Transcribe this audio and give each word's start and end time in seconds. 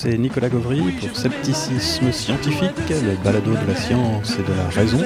c'est 0.00 0.16
Nicolas 0.16 0.48
Gauvry 0.48 0.80
pour 0.92 1.16
Scepticisme 1.16 2.12
Scientifique, 2.12 2.70
le 2.88 3.16
balado 3.24 3.50
de 3.50 3.66
la 3.66 3.74
science 3.74 4.36
et 4.38 4.48
de 4.48 4.56
la 4.56 4.68
raison. 4.68 5.00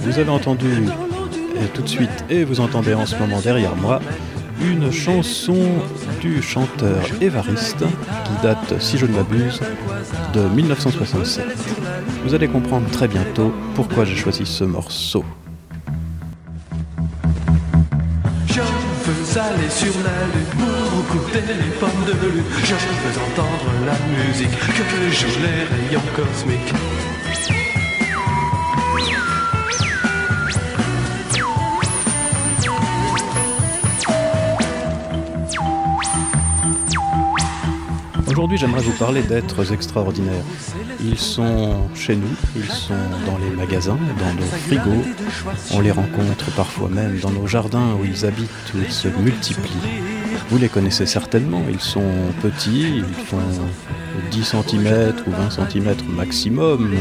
Vous 0.00 0.18
avez 0.18 0.30
entendu 0.30 0.86
tout 1.74 1.82
de 1.82 1.88
suite, 1.88 2.24
et 2.30 2.42
vous 2.42 2.60
entendez 2.60 2.94
en 2.94 3.04
ce 3.04 3.14
moment 3.16 3.40
derrière 3.40 3.76
moi, 3.76 4.00
une 4.62 4.90
chanson 4.90 5.58
du 6.22 6.40
chanteur 6.40 7.02
Évariste 7.20 7.84
qui 8.24 8.42
date, 8.42 8.80
si 8.80 8.96
je 8.96 9.04
ne 9.04 9.12
m'abuse, 9.12 9.60
de 10.32 10.40
1967. 10.40 11.44
Vous 12.24 12.32
allez 12.32 12.48
comprendre 12.48 12.88
très 12.88 13.08
bientôt 13.08 13.52
pourquoi 13.74 14.06
j'ai 14.06 14.16
choisi 14.16 14.46
ce 14.46 14.64
morceau. 14.64 15.26
Sur 19.70 19.94
la 20.02 20.26
lune 20.32 20.44
pour 20.58 21.02
goûter 21.16 21.40
les 21.40 21.70
pommes 21.78 22.04
de 22.06 22.12
lune. 22.12 22.44
Je 22.64 22.74
veux 22.74 23.22
entendre 23.22 23.70
la 23.86 23.96
musique 24.08 24.58
que 24.58 25.10
jouent 25.10 25.40
les 25.40 25.88
rayons 25.88 26.02
cosmiques. 26.16 27.11
Aujourd'hui, 38.42 38.58
j'aimerais 38.58 38.82
vous 38.82 38.98
parler 38.98 39.22
d'êtres 39.22 39.72
extraordinaires. 39.72 40.42
Ils 41.00 41.16
sont 41.16 41.88
chez 41.94 42.16
nous, 42.16 42.34
ils 42.56 42.72
sont 42.72 42.92
dans 43.24 43.38
les 43.38 43.50
magasins, 43.50 43.96
dans 44.18 44.34
nos 44.34 44.50
frigos. 44.66 45.04
On 45.72 45.78
les 45.78 45.92
rencontre 45.92 46.50
parfois 46.56 46.88
même 46.88 47.20
dans 47.20 47.30
nos 47.30 47.46
jardins 47.46 47.94
où 47.94 48.04
ils 48.04 48.26
habitent, 48.26 48.50
où 48.74 48.78
ils 48.84 48.90
se 48.90 49.06
multiplient. 49.06 49.70
Vous 50.50 50.58
les 50.58 50.68
connaissez 50.68 51.06
certainement, 51.06 51.62
ils 51.70 51.78
sont 51.78 52.10
petits, 52.42 52.96
ils 52.96 53.24
font 53.26 53.38
10 54.32 54.42
cm 54.42 55.14
ou 55.28 55.30
20 55.30 55.50
cm 55.50 55.94
maximum 56.08 56.96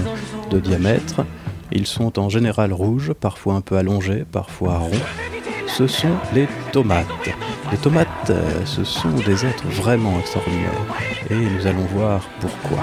de 0.51 0.59
diamètre. 0.59 1.25
Ils 1.71 1.87
sont 1.87 2.19
en 2.19 2.29
général 2.29 2.71
rouges, 2.71 3.13
parfois 3.13 3.55
un 3.55 3.61
peu 3.61 3.77
allongés, 3.77 4.25
parfois 4.31 4.77
ronds. 4.77 5.30
Ce 5.77 5.87
sont 5.87 6.15
les 6.33 6.47
tomates. 6.71 7.07
Les 7.71 7.77
tomates, 7.77 8.07
euh, 8.29 8.65
ce 8.65 8.83
sont 8.83 9.09
des 9.09 9.45
êtres 9.45 9.67
vraiment 9.67 10.19
extraordinaires. 10.19 10.71
Et 11.29 11.35
nous 11.35 11.65
allons 11.65 11.85
voir 11.85 12.21
pourquoi. 12.39 12.79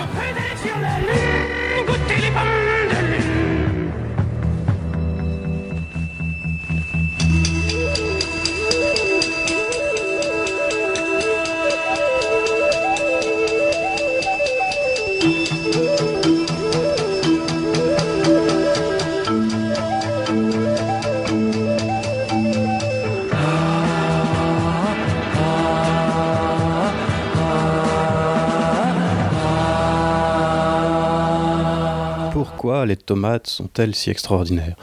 Les 32.89 32.97
tomates 32.97 33.47
sont-elles 33.47 33.95
si 33.95 34.11
extraordinaires? 34.11 34.77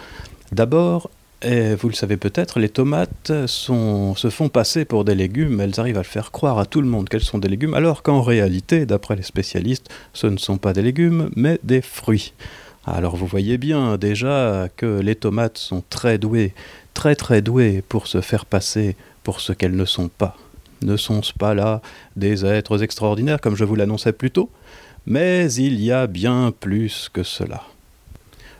D'abord, 0.51 1.09
et 1.41 1.75
vous 1.75 1.89
le 1.89 1.93
savez 1.93 2.17
peut-être, 2.17 2.59
les 2.59 2.69
tomates 2.69 3.31
se 3.45 4.29
font 4.29 4.49
passer 4.49 4.85
pour 4.85 5.03
des 5.03 5.15
légumes, 5.15 5.59
elles 5.59 5.79
arrivent 5.79 5.97
à 5.97 6.01
le 6.01 6.05
faire 6.05 6.31
croire 6.31 6.57
à 6.57 6.65
tout 6.65 6.81
le 6.81 6.87
monde 6.87 7.09
qu'elles 7.09 7.23
sont 7.23 7.39
des 7.39 7.49
légumes, 7.49 7.73
alors 7.73 8.03
qu'en 8.03 8.21
réalité, 8.21 8.85
d'après 8.85 9.15
les 9.15 9.23
spécialistes, 9.23 9.89
ce 10.13 10.27
ne 10.27 10.37
sont 10.37 10.57
pas 10.57 10.73
des 10.73 10.81
légumes, 10.81 11.29
mais 11.35 11.59
des 11.63 11.81
fruits. 11.81 12.33
Alors 12.85 13.15
vous 13.15 13.27
voyez 13.27 13.57
bien 13.57 13.97
déjà 13.97 14.69
que 14.77 14.99
les 15.01 15.15
tomates 15.15 15.57
sont 15.57 15.83
très 15.89 16.17
douées, 16.17 16.53
très 16.93 17.15
très 17.15 17.41
douées 17.41 17.83
pour 17.87 18.07
se 18.07 18.21
faire 18.21 18.45
passer 18.45 18.95
pour 19.23 19.41
ce 19.41 19.53
qu'elles 19.53 19.75
ne 19.75 19.85
sont 19.85 20.07
pas. 20.07 20.37
Ne 20.81 20.97
sont-ce 20.97 21.33
pas 21.33 21.53
là 21.55 21.81
des 22.15 22.45
êtres 22.45 22.83
extraordinaires, 22.83 23.41
comme 23.41 23.55
je 23.55 23.65
vous 23.65 23.75
l'annonçais 23.75 24.13
plus 24.13 24.29
tôt? 24.29 24.49
Mais 25.07 25.51
il 25.53 25.81
y 25.81 25.91
a 25.91 26.07
bien 26.07 26.53
plus 26.59 27.09
que 27.11 27.23
cela. 27.23 27.63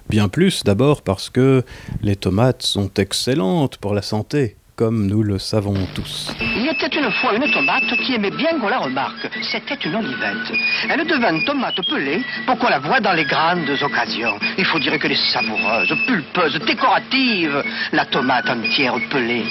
Bien 0.10 0.30
plus 0.30 0.64
d'abord 0.64 1.02
parce 1.02 1.30
que 1.30 1.64
les 2.02 2.16
tomates 2.16 2.62
sont 2.62 2.92
excellentes 2.98 3.78
pour 3.78 3.96
la 3.96 4.04
santé, 4.04 4.56
comme 4.76 5.08
nous 5.08 5.24
le 5.24 5.40
savons 5.40 5.88
tous. 5.96 6.32
Il 6.40 6.68
était 6.68 6.96
une 6.96 7.12
fois 7.12 7.36
une 7.36 7.52
tomate 7.52 7.90
qui 8.06 8.14
aimait 8.14 8.30
bien 8.30 8.60
qu'on 8.60 8.68
la 8.70 8.80
remarque. 8.80 9.28
C'était 9.42 9.76
une 9.84 9.96
olivette. 9.96 10.52
Elle 10.90 11.08
devint 11.08 11.44
tomate 11.46 11.82
pelée 11.90 12.22
pour 12.46 12.60
qu'on 12.60 12.70
la 12.70 12.80
voie 12.80 13.00
dans 13.00 13.14
les 13.14 13.26
grandes 13.26 13.68
occasions? 13.82 14.38
Il 14.60 14.66
faut 14.66 14.78
dire 14.80 15.00
qu'elle 15.00 15.14
est 15.14 15.32
savoureuse, 15.34 15.92
pulpeuse, 16.06 16.60
décorative, 16.68 17.64
la 17.92 18.06
tomate 18.06 18.48
entière 18.48 18.96
pelée. 19.10 19.46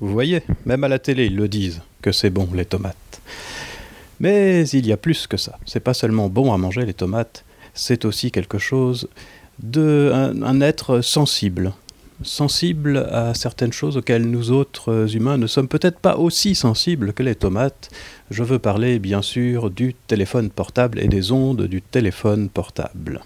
Vous 0.00 0.12
voyez, 0.12 0.42
même 0.64 0.84
à 0.84 0.88
la 0.88 0.98
télé, 0.98 1.26
ils 1.26 1.36
le 1.36 1.48
disent, 1.48 1.82
que 2.00 2.12
c'est 2.12 2.30
bon 2.30 2.48
les 2.54 2.64
tomates. 2.64 3.20
Mais 4.20 4.66
il 4.68 4.86
y 4.86 4.92
a 4.92 4.96
plus 4.96 5.26
que 5.26 5.36
ça. 5.36 5.58
C'est 5.66 5.80
pas 5.80 5.94
seulement 5.94 6.28
bon 6.28 6.54
à 6.54 6.56
manger 6.56 6.86
les 6.86 6.94
tomates, 6.94 7.44
c'est 7.78 8.04
aussi 8.04 8.30
quelque 8.30 8.58
chose 8.58 9.08
de 9.62 10.12
un, 10.12 10.60
être 10.60 11.00
sensible. 11.00 11.72
Sensible 12.22 13.08
à 13.12 13.32
certaines 13.34 13.72
choses 13.72 13.96
auxquelles 13.96 14.28
nous 14.28 14.50
autres 14.50 15.14
humains 15.14 15.38
ne 15.38 15.46
sommes 15.46 15.68
peut-être 15.68 16.00
pas 16.00 16.16
aussi 16.16 16.56
sensibles 16.56 17.12
que 17.12 17.22
les 17.22 17.36
tomates. 17.36 17.90
Je 18.30 18.42
veux 18.42 18.58
parler 18.58 18.98
bien 18.98 19.22
sûr 19.22 19.70
du 19.70 19.94
téléphone 19.94 20.50
portable 20.50 20.98
et 20.98 21.06
des 21.06 21.30
ondes 21.30 21.62
du 21.62 21.80
téléphone 21.80 22.48
portable. 22.48 23.22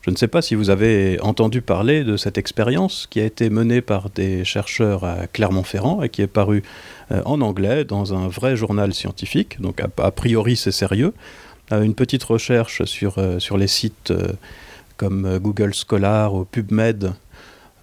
Je 0.00 0.10
ne 0.10 0.16
sais 0.16 0.26
pas 0.26 0.42
si 0.42 0.54
vous 0.54 0.70
avez 0.70 1.20
entendu 1.20 1.60
parler 1.60 2.02
de 2.02 2.16
cette 2.16 2.38
expérience 2.38 3.06
qui 3.08 3.20
a 3.20 3.24
été 3.24 3.50
menée 3.50 3.82
par 3.82 4.10
des 4.10 4.44
chercheurs 4.44 5.04
à 5.04 5.26
Clermont-Ferrand 5.26 6.02
et 6.02 6.08
qui 6.08 6.22
est 6.22 6.26
parue 6.26 6.64
euh, 7.12 7.22
en 7.24 7.40
anglais 7.42 7.84
dans 7.84 8.14
un 8.14 8.26
vrai 8.26 8.56
journal 8.56 8.94
scientifique, 8.94 9.60
donc 9.60 9.80
a 9.80 10.10
priori 10.10 10.56
c'est 10.56 10.72
sérieux. 10.72 11.12
Euh, 11.72 11.82
une 11.82 11.94
petite 11.94 12.22
recherche 12.22 12.84
sur, 12.84 13.18
euh, 13.18 13.38
les 13.56 13.66
sites 13.66 14.10
euh, 14.10 14.32
comme 14.96 15.38
Google 15.38 15.72
Scholar 15.74 16.34
ou 16.34 16.44
PubMed 16.44 17.12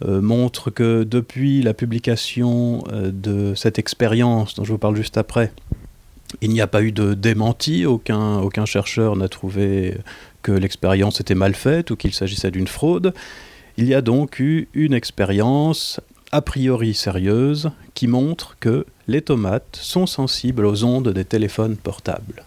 montre 0.05 0.69
que 0.69 1.03
depuis 1.03 1.61
la 1.61 1.73
publication 1.73 2.85
de 2.89 3.53
cette 3.53 3.79
expérience 3.79 4.55
dont 4.55 4.63
je 4.63 4.71
vous 4.71 4.77
parle 4.77 4.95
juste 4.95 5.17
après, 5.17 5.51
il 6.39 6.51
n'y 6.51 6.61
a 6.61 6.67
pas 6.67 6.81
eu 6.81 6.93
de 6.93 7.13
démenti, 7.15 7.85
aucun 7.85 8.65
chercheur 8.65 9.17
n'a 9.17 9.27
trouvé 9.27 9.97
que 10.41 10.53
l'expérience 10.53 11.19
était 11.19 11.35
mal 11.35 11.53
faite 11.53 11.91
ou 11.91 11.97
qu'il 11.97 12.13
s'agissait 12.13 12.49
d'une 12.49 12.69
fraude. 12.69 13.13
Il 13.75 13.87
y 13.87 13.93
a 13.93 13.99
donc 13.99 14.39
eu 14.39 14.69
une 14.73 14.93
expérience 14.93 15.99
a 16.31 16.41
priori 16.41 16.93
sérieuse 16.93 17.69
qui 17.93 18.07
montre 18.07 18.55
que 18.61 18.85
les 19.09 19.21
tomates 19.21 19.79
sont 19.81 20.05
sensibles 20.05 20.65
aux 20.65 20.85
ondes 20.85 21.09
des 21.09 21.25
téléphones 21.25 21.75
portables. 21.75 22.45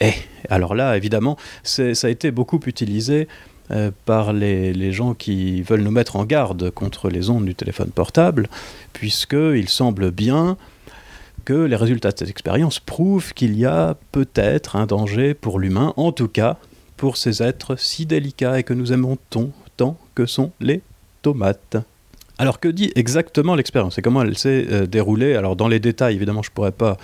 Et 0.00 0.12
alors 0.48 0.74
là, 0.74 0.96
évidemment, 0.96 1.36
ça 1.62 1.92
a 2.02 2.08
été 2.08 2.30
beaucoup 2.30 2.60
utilisé 2.66 3.28
euh, 3.70 3.90
par 4.04 4.32
les, 4.32 4.92
gens 4.92 5.14
qui 5.14 5.62
veulent 5.62 5.82
nous 5.82 5.90
mettre 5.90 6.16
en 6.16 6.24
garde 6.24 6.70
contre 6.70 7.08
les 7.08 7.30
ondes 7.30 7.44
du 7.44 7.54
téléphone 7.54 7.90
portable, 7.90 8.48
puisqu'il 8.92 9.68
semble 9.68 10.10
bien 10.10 10.56
que 11.44 11.52
les 11.52 11.76
résultats 11.76 12.10
de 12.10 12.18
cette 12.18 12.30
expérience 12.30 12.80
prouvent 12.80 13.32
qu'il 13.32 13.56
y 13.56 13.64
a 13.64 13.96
peut-être 14.10 14.76
un 14.76 14.86
danger 14.86 15.34
pour 15.34 15.60
l'humain, 15.60 15.92
en 15.96 16.12
tout 16.12 16.28
cas 16.28 16.56
pour 16.96 17.16
ces 17.16 17.42
êtres 17.42 17.76
si 17.76 18.06
délicats 18.06 18.58
et 18.58 18.62
que 18.62 18.74
nous 18.74 18.92
aimons 18.92 19.16
tant, 19.30 19.50
tant 19.76 19.96
que 20.14 20.26
sont 20.26 20.50
les 20.60 20.82
tomates. 21.22 21.76
Alors 22.38 22.58
que 22.58 22.68
dit 22.68 22.90
exactement 22.94 23.54
l'expérience? 23.54 23.98
Et 23.98 24.02
comment 24.02 24.22
elle 24.22 24.36
s'est 24.36 24.66
euh, 24.70 24.86
déroulée? 24.86 25.34
Alors 25.34 25.56
dans 25.56 25.68
les 25.68 25.78
détails, 25.78 26.16
évidemment, 26.16 26.42
je 26.42 26.50
ne 26.50 26.54
pourrais 26.54 26.72
pas 26.72 26.96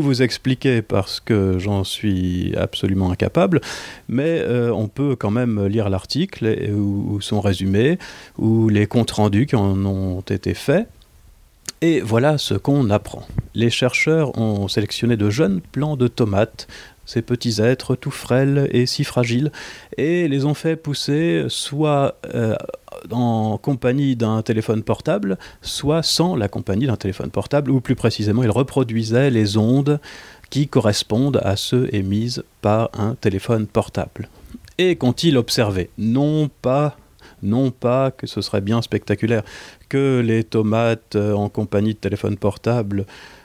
vous 0.00 0.22
expliquer 0.22 0.82
parce 0.82 1.20
que 1.20 1.58
j'en 1.58 1.84
suis 1.84 2.54
absolument 2.56 3.10
incapable, 3.10 3.60
mais 4.08 4.40
euh, 4.40 4.70
on 4.72 4.88
peut 4.88 5.16
quand 5.16 5.30
même 5.30 5.66
lire 5.66 5.88
l'article 5.90 6.70
ou 6.72 7.20
son 7.20 7.40
résumé 7.40 7.98
ou 8.38 8.68
les 8.68 8.86
comptes 8.86 9.12
rendus 9.12 9.46
qui 9.46 9.56
en 9.56 9.84
ont 9.84 10.20
été 10.20 10.54
faits. 10.54 10.88
Et 11.80 12.00
voilà 12.00 12.38
ce 12.38 12.54
qu'on 12.54 12.88
apprend. 12.88 13.26
Les 13.54 13.68
chercheurs 13.68 14.38
ont 14.38 14.68
sélectionné 14.68 15.16
de 15.16 15.28
jeunes 15.28 15.60
plants 15.60 15.96
de 15.96 16.08
tomates 16.08 16.66
ces 17.06 17.22
petits 17.22 17.60
êtres 17.60 17.96
tout 17.96 18.10
frêles 18.10 18.68
et 18.70 18.86
si 18.86 19.04
fragiles, 19.04 19.52
et 19.96 20.28
les 20.28 20.44
ont 20.44 20.54
fait 20.54 20.76
pousser 20.76 21.44
soit 21.48 22.16
euh, 22.34 22.56
en 23.10 23.58
compagnie 23.58 24.16
d'un 24.16 24.42
téléphone 24.42 24.82
portable, 24.82 25.38
soit 25.62 26.02
sans 26.02 26.36
la 26.36 26.48
compagnie 26.48 26.86
d'un 26.86 26.96
téléphone 26.96 27.30
portable, 27.30 27.70
ou 27.70 27.80
plus 27.80 27.94
précisément, 27.94 28.42
ils 28.42 28.50
reproduisaient 28.50 29.30
les 29.30 29.56
ondes 29.56 30.00
qui 30.50 30.68
correspondent 30.68 31.40
à 31.42 31.56
ceux 31.56 31.88
émises 31.94 32.44
par 32.60 32.90
un 32.94 33.14
téléphone 33.14 33.66
portable. 33.66 34.28
Et 34.78 34.96
qu'ont-ils 34.96 35.36
observé 35.36 35.90
Non 35.98 36.48
pas 36.62 36.96
non 37.42 37.70
pas 37.70 38.10
que 38.10 38.26
ce 38.26 38.40
serait 38.40 38.62
bien 38.62 38.80
spectaculaire 38.80 39.42
que 39.88 40.22
les 40.24 40.44
tomates 40.44 41.14
euh, 41.14 41.34
en 41.34 41.48
compagnie 41.48 41.92
de 41.92 41.98
téléphone 41.98 42.36
portable 42.36 43.04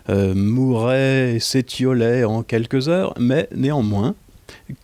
euh, 0.10 0.34
mouraient 0.34 1.38
s'étiolaient 1.40 2.24
en 2.24 2.42
quelques 2.42 2.88
heures, 2.88 3.14
mais 3.20 3.48
néanmoins 3.54 4.16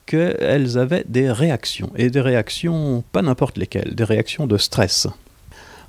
qu'elles 0.06 0.78
avaient 0.78 1.06
des 1.08 1.32
réactions, 1.32 1.92
et 1.96 2.10
des 2.10 2.22
réactions 2.22 3.04
pas 3.12 3.22
n'importe 3.22 3.58
lesquelles, 3.58 3.96
des 3.96 4.04
réactions 4.04 4.48
de 4.48 4.58
stress. 4.58 5.08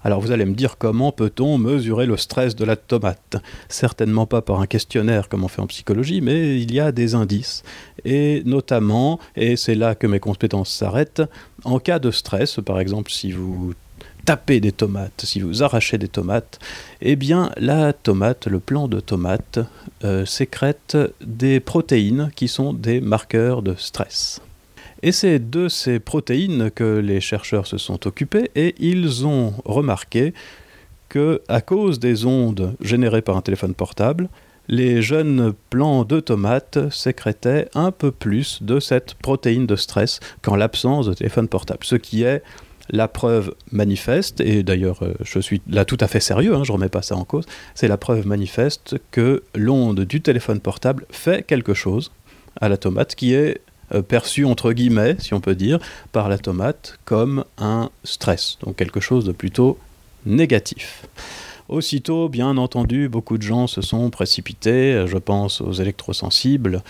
Alors 0.05 0.21
vous 0.21 0.31
allez 0.31 0.45
me 0.45 0.55
dire 0.55 0.79
comment 0.79 1.11
peut-on 1.11 1.59
mesurer 1.59 2.07
le 2.07 2.17
stress 2.17 2.55
de 2.55 2.65
la 2.65 2.77
tomate? 2.77 3.37
Certainement 3.69 4.25
pas 4.25 4.41
par 4.41 4.61
un 4.61 4.67
questionnaire 4.67 5.29
comme 5.29 5.43
on 5.43 5.49
fait 5.49 5.63
en 5.63 5.67
psychologie, 5.67 6.21
mais 6.21 6.61
il 6.61 6.73
y 6.73 6.79
a 6.79 6.93
des 6.93 7.17
indices. 7.17 7.65
Et 8.05 8.43
notamment, 8.45 9.19
et 9.35 9.57
c'est 9.57 9.75
là 9.75 9.97
que 9.97 10.07
mes 10.07 10.21
compétences 10.21 10.73
s'arrêtent, 10.73 11.23
en 11.65 11.81
cas 11.81 11.99
de 11.99 12.13
stress, 12.13 12.61
par 12.65 12.79
exemple 12.79 13.11
si 13.11 13.33
vous 13.33 13.75
tapez 14.27 14.61
des 14.61 14.73
tomates, 14.73 15.23
si 15.25 15.41
vous 15.41 15.63
arrachez 15.63 15.99
des 15.99 16.09
tomates, 16.09 16.59
eh 17.01 17.15
bien 17.17 17.53
la 17.57 17.93
tomate, 17.93 18.49
le 18.49 18.59
plant 18.59 18.89
de 18.89 18.99
tomate, 18.99 19.61
euh, 20.05 20.27
sécrète 20.27 20.99
des 21.25 21.61
protéines 21.61 22.31
qui 22.35 22.49
sont 22.49 22.75
des 22.75 23.01
marqueurs 23.01 23.63
de 23.63 23.75
stress. 23.79 24.43
Et 25.03 25.13
c'est 25.13 25.39
de 25.39 25.69
ces 25.69 26.01
protéines 26.01 26.71
que 26.73 26.99
les 26.99 27.21
chercheurs 27.21 27.69
se 27.69 27.79
sont 27.79 28.07
occupés 28.07 28.51
et 28.57 28.75
ils 28.81 29.27
ont 29.27 29.55
remarqué 29.65 30.35
que, 31.09 31.41
à 31.47 31.61
cause 31.61 32.01
des 32.01 32.27
ondes 32.27 32.75
générées 32.81 33.23
par 33.23 33.37
un 33.37 33.43
téléphone 33.43 33.75
portable, 33.75 34.29
les 34.67 35.03
jeunes 35.03 35.55
plants 35.71 36.05
de 36.05 36.19
tomates 36.19 36.91
sécrétaient 36.91 37.69
un 37.75 37.93
peu 37.93 38.11
plus 38.11 38.61
de 38.63 38.81
cette 38.81 39.15
protéine 39.15 39.67
de 39.67 39.77
stress 39.77 40.19
qu'en 40.43 40.57
l'absence 40.57 41.07
de 41.07 41.15
téléphone 41.15 41.47
portable, 41.47 41.85
ce 41.85 41.95
qui 41.95 42.25
est 42.25 42.43
la 42.91 43.09
preuve 43.09 43.55
manifeste, 43.73 44.41
et 44.41 44.63
d'ailleurs 44.63 45.03
euh, 45.03 45.15
je 45.21 45.39
suis 45.41 45.61
là 45.69 45.85
tout 45.85 45.97
à 46.01 46.07
fait 46.07 46.21
sérieux, 46.21 46.55
hein, 46.55 46.65
je 46.65 46.73
ne 46.73 46.77
remets 46.77 46.89
pas 46.89 47.03
ça 47.03 47.17
en 47.17 47.25
cause, 47.25 47.45
c'est 47.75 47.89
la 47.89 47.97
preuve 47.97 48.27
manifeste 48.27 48.97
que 49.11 49.43
l'onde 49.55 50.01
du 50.01 50.21
téléphone 50.21 50.61
portable 50.61 51.07
fait 51.11 51.45
quelque 51.45 51.75
chose 51.75 52.13
à 52.61 52.69
la 52.69 52.77
tomate 52.77 53.15
qui 53.15 53.35
est 53.35 53.61
euh, 53.95 54.03
perçu 54.03 54.45
entre 54.45 54.73
guillemets, 54.73 55.17
si 55.19 55.35
on 55.35 55.41
peut 55.41 55.55
dire, 55.55 55.79
par 56.13 56.29
la 56.29 56.39
tomate 56.39 56.99
comme 57.05 57.45
un 57.59 57.91
stress, 58.05 58.59
donc 58.63 58.77
quelque 58.77 59.01
chose 59.01 59.25
de 59.25 59.33
plutôt 59.33 59.79
négatif. 60.25 61.07
Aussitôt, 61.69 62.29
bien 62.29 62.57
entendu, 62.57 63.09
beaucoup 63.09 63.39
de 63.39 63.43
gens 63.43 63.67
se 63.67 63.81
sont 63.81 64.09
précipités, 64.11 65.05
je 65.07 65.19
pense 65.19 65.61
aux 65.61 65.73
électrosensibles, 65.73 66.77
euh, 66.77 66.81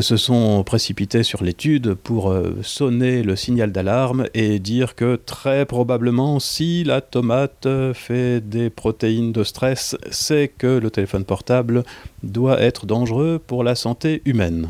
se 0.00 0.16
sont 0.16 0.62
précipités 0.64 1.22
sur 1.22 1.42
l'étude 1.42 1.94
pour 1.94 2.30
euh, 2.30 2.56
sonner 2.62 3.22
le 3.22 3.36
signal 3.36 3.72
d'alarme 3.72 4.26
et 4.34 4.58
dire 4.58 4.94
que 4.94 5.16
très 5.16 5.64
probablement 5.64 6.40
si 6.40 6.84
la 6.84 7.00
tomate 7.00 7.68
fait 7.94 8.40
des 8.40 8.68
protéines 8.68 9.32
de 9.32 9.44
stress, 9.44 9.96
c'est 10.10 10.48
que 10.48 10.78
le 10.78 10.90
téléphone 10.90 11.24
portable 11.24 11.84
doit 12.22 12.60
être 12.60 12.86
dangereux 12.86 13.40
pour 13.44 13.64
la 13.64 13.74
santé 13.74 14.22
humaine. 14.24 14.68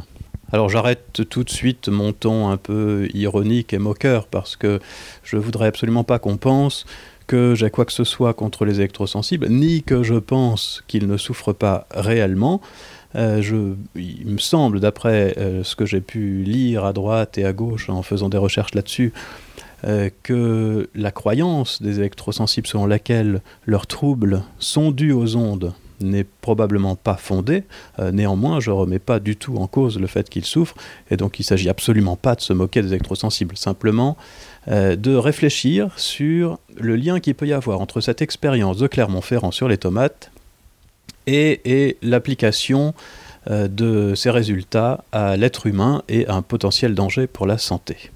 Alors 0.53 0.69
j'arrête 0.69 1.23
tout 1.29 1.43
de 1.43 1.51
suite 1.51 1.89
mon 1.89 2.13
ton 2.13 2.49
un 2.51 2.57
peu 2.57 3.09
ironique 3.15 3.73
et 3.73 3.79
moqueur 3.79 4.29
parce 4.29 4.55
que 4.55 4.81
je 5.25 5.37
voudrais 5.37 5.67
absolument 5.67 6.05
pas 6.05 6.21
qu'on 6.21 6.37
pense 6.37 6.87
que 7.27 7.55
j'ai 7.57 7.71
quoi 7.71 7.85
que 7.85 7.93
ce 7.93 8.05
soit 8.05 8.35
contre 8.35 8.65
les 8.65 8.77
électrosensibles, 8.77 9.49
ni 9.49 9.83
que 9.83 10.05
je 10.05 10.15
pense 10.15 10.85
qu'ils 10.87 11.09
ne 11.09 11.17
souffrent 11.17 11.55
pas 11.55 11.89
réellement. 11.91 12.61
Euh, 13.17 13.41
je, 13.41 13.75
il 13.95 14.27
me 14.27 14.39
semble, 14.39 14.81
d'après 14.81 15.35
euh, 15.39 15.65
ce 15.65 15.75
que 15.75 15.87
j'ai 15.87 16.01
pu 16.01 16.43
lire 16.43 16.85
à 16.85 16.93
droite 16.93 17.39
et 17.39 17.45
à 17.45 17.53
gauche 17.53 17.89
en 17.89 18.03
faisant 18.03 18.29
des 18.29 18.39
recherches 18.39 18.75
là-dessus, 18.75 19.13
euh, 19.87 20.11
que 20.23 20.89
la 20.95 21.11
croyance 21.11 21.81
des 21.81 21.99
électrosensibles 21.99 22.67
selon 22.67 22.87
laquelle 22.87 23.41
leurs 23.65 23.87
troubles 23.87 24.43
sont 24.59 24.91
dus 24.91 25.13
aux 25.13 25.37
ondes 25.37 25.73
n'est 26.01 26.27
probablement 26.43 26.95
pas 26.95 27.17
fondée. 27.17 27.65
Néanmoins, 28.13 28.61
je 28.61 28.71
ne 28.71 28.77
remets 28.77 28.99
pas 28.99 29.19
du 29.19 29.35
tout 29.35 29.57
en 29.57 29.67
cause 29.67 29.99
le 29.99 30.07
fait 30.07 30.29
qu'ils 30.29 30.45
souffrent, 30.45 30.75
et 31.11 31.17
donc 31.17 31.39
il 31.39 31.43
ne 31.43 31.47
s'agit 31.47 31.71
absolument 31.71 32.17
pas 32.17 32.35
de 32.35 32.43
se 32.43 32.53
moquer 32.53 32.83
des 32.83 32.89
électrosensibles, 32.89 33.57
simplement 33.57 34.19
de 34.67 35.15
réfléchir 35.15 35.99
sur 35.99 36.59
le 36.79 36.97
lien 36.97 37.19
qu'il 37.19 37.35
peut 37.35 37.47
y 37.47 37.55
avoir 37.55 37.81
entre 37.81 38.03
cette 38.03 38.21
expérience 38.21 38.77
de 38.77 38.87
Clermont-Ferrand 38.89 39.53
sur 39.53 39.69
les 39.69 39.79
tomates 39.79 40.31
et, 41.27 41.97
l'application 42.03 42.95
euh, 43.51 43.69
de 43.69 44.15
ces 44.15 44.31
résultats 44.31 45.05
à 45.13 45.37
l'être 45.37 45.67
humain 45.67 46.03
et 46.09 46.27
un 46.29 46.43
potentiel 46.43 46.95
danger 46.95 47.27
pour 47.27 47.47
la 47.47 47.59
santé. 47.59 48.11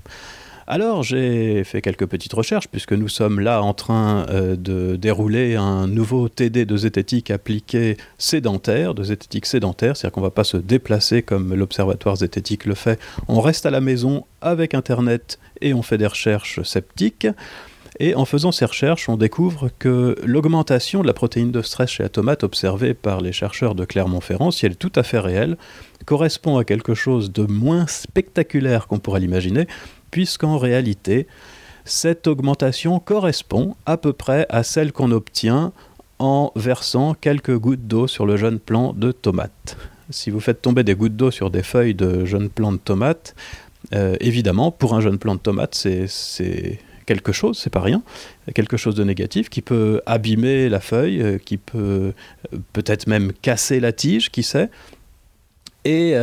Alors 0.72 1.02
j'ai 1.02 1.64
fait 1.64 1.82
quelques 1.82 2.06
petites 2.06 2.32
recherches, 2.32 2.68
puisque 2.68 2.92
nous 2.92 3.08
sommes 3.08 3.40
là 3.40 3.60
en 3.60 3.74
train 3.74 4.24
euh, 4.30 4.54
de 4.54 4.94
dérouler 4.94 5.56
un 5.56 5.88
nouveau 5.88 6.28
TD 6.28 6.64
de 6.64 6.76
zététique 6.76 7.32
appliqué 7.32 7.96
sédentaire, 8.18 8.94
de 8.94 9.02
zététique 9.02 9.46
sédentaire, 9.46 9.96
c'est-à-dire 9.96 10.12
qu'on 10.12 10.20
ne 10.20 10.26
va 10.26 10.30
pas 10.30 10.44
se 10.44 10.56
déplacer 10.56 11.22
comme 11.22 11.54
l'Observatoire 11.54 12.14
zététique 12.14 12.66
le 12.66 12.76
fait, 12.76 13.00
on 13.26 13.40
reste 13.40 13.66
à 13.66 13.70
la 13.70 13.80
maison 13.80 14.26
avec 14.42 14.74
Internet 14.74 15.40
et 15.60 15.74
on 15.74 15.82
fait 15.82 15.98
des 15.98 16.06
recherches 16.06 16.62
sceptiques. 16.62 17.26
Et 18.02 18.14
en 18.14 18.25
faisant 18.25 18.50
ces 18.50 18.64
recherches, 18.64 19.11
on 19.11 19.19
découvre 19.19 19.69
que 19.79 20.17
l'augmentation 20.25 21.02
de 21.02 21.06
la 21.06 21.12
protéine 21.12 21.52
de 21.52 21.61
stress 21.61 21.91
chez 21.91 22.02
la 22.02 22.08
tomate 22.08 22.44
observée 22.44 22.95
par 22.95 23.21
les 23.21 23.30
chercheurs 23.30 23.75
de 23.75 23.85
Clermont-Ferrand, 23.85 24.50
si 24.50 24.64
elle 24.64 24.73
est 24.73 24.76
tout 24.76 24.92
à 24.97 25.02
fait 25.02 25.19
réelle, 25.19 25.59
correspond 26.07 26.57
à 26.57 26.64
quelque 26.64 26.95
chose 26.95 27.30
de 27.30 27.45
moins 27.45 27.87
spectaculaire 27.87 28.87
qu'on 28.87 28.99
pourrait 28.99 29.21
l'imaginer, 29.21 29.69
puisqu'en 30.11 30.57
réalité, 30.57 31.26
cette 31.85 32.26
augmentation 32.26 33.00
correspond 33.00 33.76
à 33.85 33.99
peu 33.99 34.14
près 34.14 34.47
à 34.49 34.62
celle 34.62 34.92
qu'on 34.92 35.11
obtient 35.11 35.73
en 36.19 36.52
versant 36.57 37.12
quelques 37.12 37.57
gouttes 37.59 37.87
d'eau 37.87 38.07
sur 38.07 38.25
le 38.25 38.38
jeune 38.38 38.61
plant 38.61 38.95
de 38.95 39.12
tomate. 39.12 39.76
Si 40.09 40.30
vous 40.30 40.40
faites 40.40 40.62
tomber 40.62 40.85
des 40.85 40.95
gouttes 40.95 41.16
d'eau 41.16 41.30
sur 41.30 41.50
des 41.50 41.62
feuilles 41.62 41.95
de 41.95 42.25
jeunes 42.25 42.49
plants 42.49 42.73
de 42.73 42.78
tomate, 42.78 43.35
euh, 43.92 44.16
évidemment, 44.21 44.71
pour 44.71 44.95
un 44.95 45.02
jeune 45.02 45.19
plant 45.19 45.35
de 45.35 45.40
tomate, 45.40 45.75
c'est 45.75 46.78
quelque 47.11 47.33
chose, 47.33 47.59
c'est 47.59 47.71
pas 47.71 47.81
rien, 47.81 48.05
quelque 48.55 48.76
chose 48.76 48.95
de 48.95 49.02
négatif 49.02 49.49
qui 49.49 49.62
peut 49.62 50.00
abîmer 50.07 50.69
la 50.69 50.79
feuille, 50.79 51.21
euh, 51.21 51.38
qui 51.38 51.57
peut 51.57 52.12
euh, 52.52 52.59
peut-être 52.73 53.09
même 53.09 53.33
casser 53.33 53.81
la 53.81 53.90
tige, 53.90 54.31
qui 54.31 54.45
sait. 54.45 54.71
Et 55.85 56.14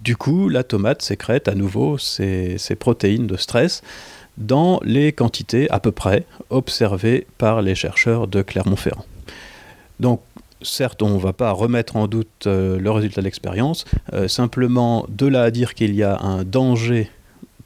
du 0.00 0.16
coup, 0.16 0.48
la 0.48 0.62
tomate 0.62 1.02
sécrète 1.02 1.48
à 1.48 1.56
nouveau 1.56 1.98
ces, 1.98 2.56
protéines 2.78 3.26
de 3.26 3.36
stress 3.36 3.82
dans 4.38 4.78
les 4.84 5.12
quantités 5.12 5.68
à 5.70 5.80
peu 5.80 5.90
près 5.90 6.24
observées 6.50 7.26
par 7.36 7.62
les 7.62 7.74
chercheurs 7.74 8.28
de 8.28 8.42
Clermont-Ferrand. 8.42 9.04
Donc, 9.98 10.20
certes, 10.62 11.02
on 11.02 11.16
ne 11.16 11.18
va 11.18 11.32
pas 11.32 11.50
remettre 11.50 11.96
en 11.96 12.06
doute 12.06 12.46
euh, 12.46 12.78
le 12.78 12.90
résultat 12.92 13.20
de 13.20 13.26
l'expérience, 13.26 13.84
euh, 14.12 14.28
simplement 14.28 15.04
de 15.08 15.26
là 15.26 15.42
à 15.42 15.50
dire 15.50 15.74
qu'il 15.74 15.94
y 15.94 16.04
a 16.04 16.18
un 16.20 16.44
danger 16.44 17.10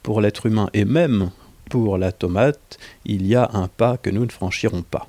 pour 0.02 0.22
l'être 0.22 0.46
humain 0.46 0.70
et 0.72 0.86
même 0.86 1.30
pour 1.70 1.96
la 1.96 2.12
tomate, 2.12 2.78
il 3.06 3.26
y 3.26 3.34
a 3.34 3.48
un 3.54 3.68
pas 3.68 3.96
que 3.96 4.10
nous 4.10 4.26
ne 4.26 4.30
franchirons 4.30 4.82
pas. 4.82 5.08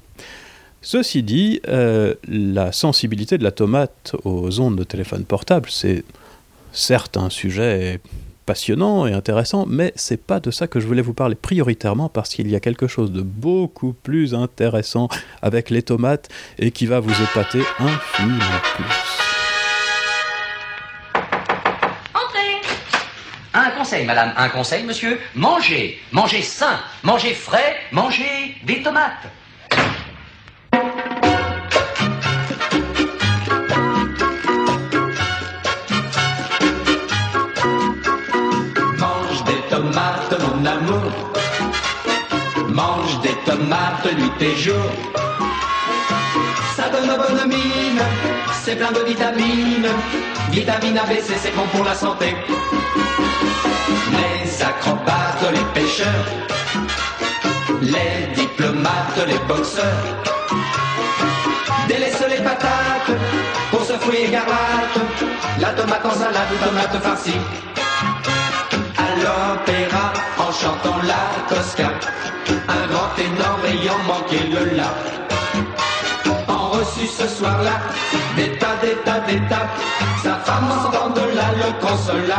Ceci 0.81 1.21
dit, 1.21 1.61
euh, 1.67 2.15
la 2.27 2.71
sensibilité 2.71 3.37
de 3.37 3.43
la 3.43 3.51
tomate 3.51 4.15
aux 4.23 4.59
ondes 4.61 4.77
de 4.77 4.83
téléphone 4.83 5.25
portable, 5.25 5.69
c'est 5.69 6.05
certes 6.71 7.17
un 7.17 7.29
sujet 7.29 7.99
passionnant 8.45 9.05
et 9.05 9.13
intéressant, 9.13 9.65
mais 9.67 9.93
c'est 9.95 10.21
pas 10.21 10.39
de 10.39 10.49
ça 10.49 10.67
que 10.67 10.79
je 10.79 10.87
voulais 10.87 11.03
vous 11.03 11.13
parler 11.13 11.35
prioritairement 11.35 12.09
parce 12.09 12.29
qu'il 12.29 12.49
y 12.49 12.55
a 12.55 12.59
quelque 12.59 12.87
chose 12.87 13.11
de 13.11 13.21
beaucoup 13.21 13.93
plus 13.93 14.33
intéressant 14.33 15.07
avec 15.41 15.69
les 15.69 15.83
tomates 15.83 16.29
et 16.57 16.71
qui 16.71 16.87
va 16.87 16.99
vous 16.99 17.13
épater 17.23 17.61
infiniment 17.79 18.61
plus. 18.75 19.20
Conseil, 23.91 24.05
madame, 24.05 24.33
un 24.37 24.47
conseil, 24.47 24.83
monsieur? 24.85 25.19
Mangez, 25.35 25.99
mangez 26.13 26.41
sain, 26.43 26.79
mangez 27.03 27.33
frais, 27.33 27.75
mangez 27.91 28.55
des 28.63 28.81
tomates. 28.81 29.27
nuit 44.15 44.31
et 44.41 44.55
jour. 44.57 44.75
Ça 46.75 46.89
donne 46.89 47.07
bonne 47.07 47.47
mine, 47.47 48.01
c'est 48.63 48.75
plein 48.75 48.91
de 48.91 48.99
vitamines. 49.05 49.87
Vitamine 50.49 50.97
ABC, 50.97 51.33
c'est 51.37 51.55
bon 51.55 51.67
pour 51.73 51.83
la 51.83 51.93
santé. 51.93 52.35
Les 55.51 55.81
pêcheurs, 55.81 56.27
les 57.81 58.33
diplomates, 58.35 59.27
les 59.27 59.39
boxeurs. 59.49 60.05
Délaisse 61.89 62.23
les 62.29 62.41
patates 62.41 63.11
pour 63.69 63.83
ce 63.83 63.93
fruit 63.93 64.23
écarlate. 64.27 64.97
La 65.59 65.69
tomate 65.69 66.05
en 66.05 66.11
salade 66.11 66.47
ou 66.53 66.65
tomate 66.65 67.03
farcie. 67.03 67.41
À 68.97 69.09
l'opéra, 69.21 70.13
en 70.37 70.51
chantant 70.53 71.01
la 71.03 71.23
Tosca. 71.49 71.89
Un 72.69 72.87
grand 72.87 73.13
énorme 73.17 73.65
ayant 73.65 73.99
manqué 74.07 74.39
le 74.47 74.77
la. 74.77 74.89
En 76.47 76.69
reçu 76.69 77.07
ce 77.07 77.27
soir-là, 77.27 77.77
des 78.37 78.57
tas, 78.57 78.77
des 78.81 78.95
tas, 79.03 79.19
des 79.27 79.41
tas. 79.49 79.67
Sa 80.23 80.35
femme 80.35 80.71
en 80.71 81.09
de 81.09 81.35
là 81.35 81.47
le 81.57 81.85
consola. 81.85 82.37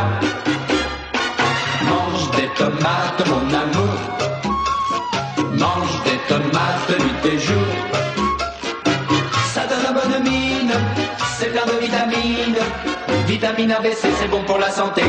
Tomates, 2.57 3.27
mon 3.27 3.47
amour. 3.63 3.99
Mange 5.53 6.03
des 6.03 6.19
tomates 6.27 6.89
nuit 6.99 7.31
et 7.31 7.39
jour. 7.39 7.69
Ça 9.53 9.61
donne 9.67 9.93
bonne 9.93 10.23
mine, 10.23 10.73
c'est 11.37 11.47
plein 11.47 11.65
de 11.65 11.79
vitamines. 11.79 12.63
Vitamine 13.27 13.71
ABC, 13.71 14.07
c'est 14.19 14.27
bon 14.27 14.43
pour 14.45 14.59
la 14.59 14.69
santé. 14.69 15.03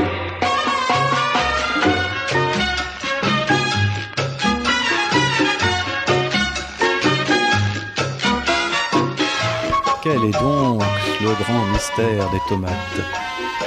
Quel 10.02 10.24
est 10.24 10.38
donc 10.38 10.82
le 11.20 11.32
grand 11.42 11.64
mystère 11.72 12.30
des 12.30 12.40
tomates 12.48 12.70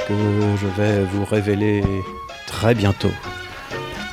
que 0.06 0.14
je 0.60 0.66
vais 0.80 1.04
vous 1.04 1.24
révéler 1.24 1.82
très 2.46 2.74
bientôt? 2.74 3.10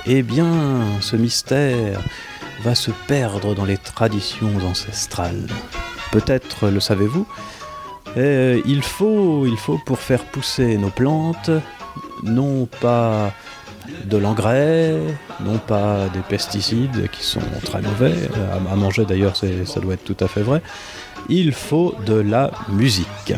Eh 0.08 0.22
bien, 0.22 0.84
ce 1.02 1.16
mystère 1.16 2.00
va 2.64 2.76
se 2.76 2.92
perdre 3.08 3.56
dans 3.56 3.66
les 3.66 3.78
traditions 3.78 4.56
ancestrales. 4.64 5.48
Peut-être 6.12 6.70
le 6.70 6.80
savez-vous, 6.80 7.26
euh, 8.18 8.62
il, 8.66 8.84
faut, 8.84 9.48
pour 9.84 10.00
faire 10.00 10.24
pousser 10.26 10.78
nos 10.78 10.92
plantes, 10.92 11.50
non 12.24 12.68
pas 12.82 13.34
de 14.06 14.18
l'engrais, 14.18 15.00
non 15.44 15.58
pas 15.58 16.08
des 16.14 16.22
pesticides 16.22 17.10
qui 17.12 17.24
sont 17.24 17.42
très 17.64 17.82
mauvais, 17.82 18.14
à, 18.54 18.76
manger 18.76 19.06
d'ailleurs 19.06 19.36
ça 19.36 19.80
doit 19.80 19.96
être 19.96 20.04
tout 20.04 20.24
à 20.24 20.28
fait 20.28 20.42
vrai, 20.42 20.62
il 21.30 21.52
faut 21.52 21.96
de 22.06 22.14
la 22.14 22.52
musique. 22.70 23.34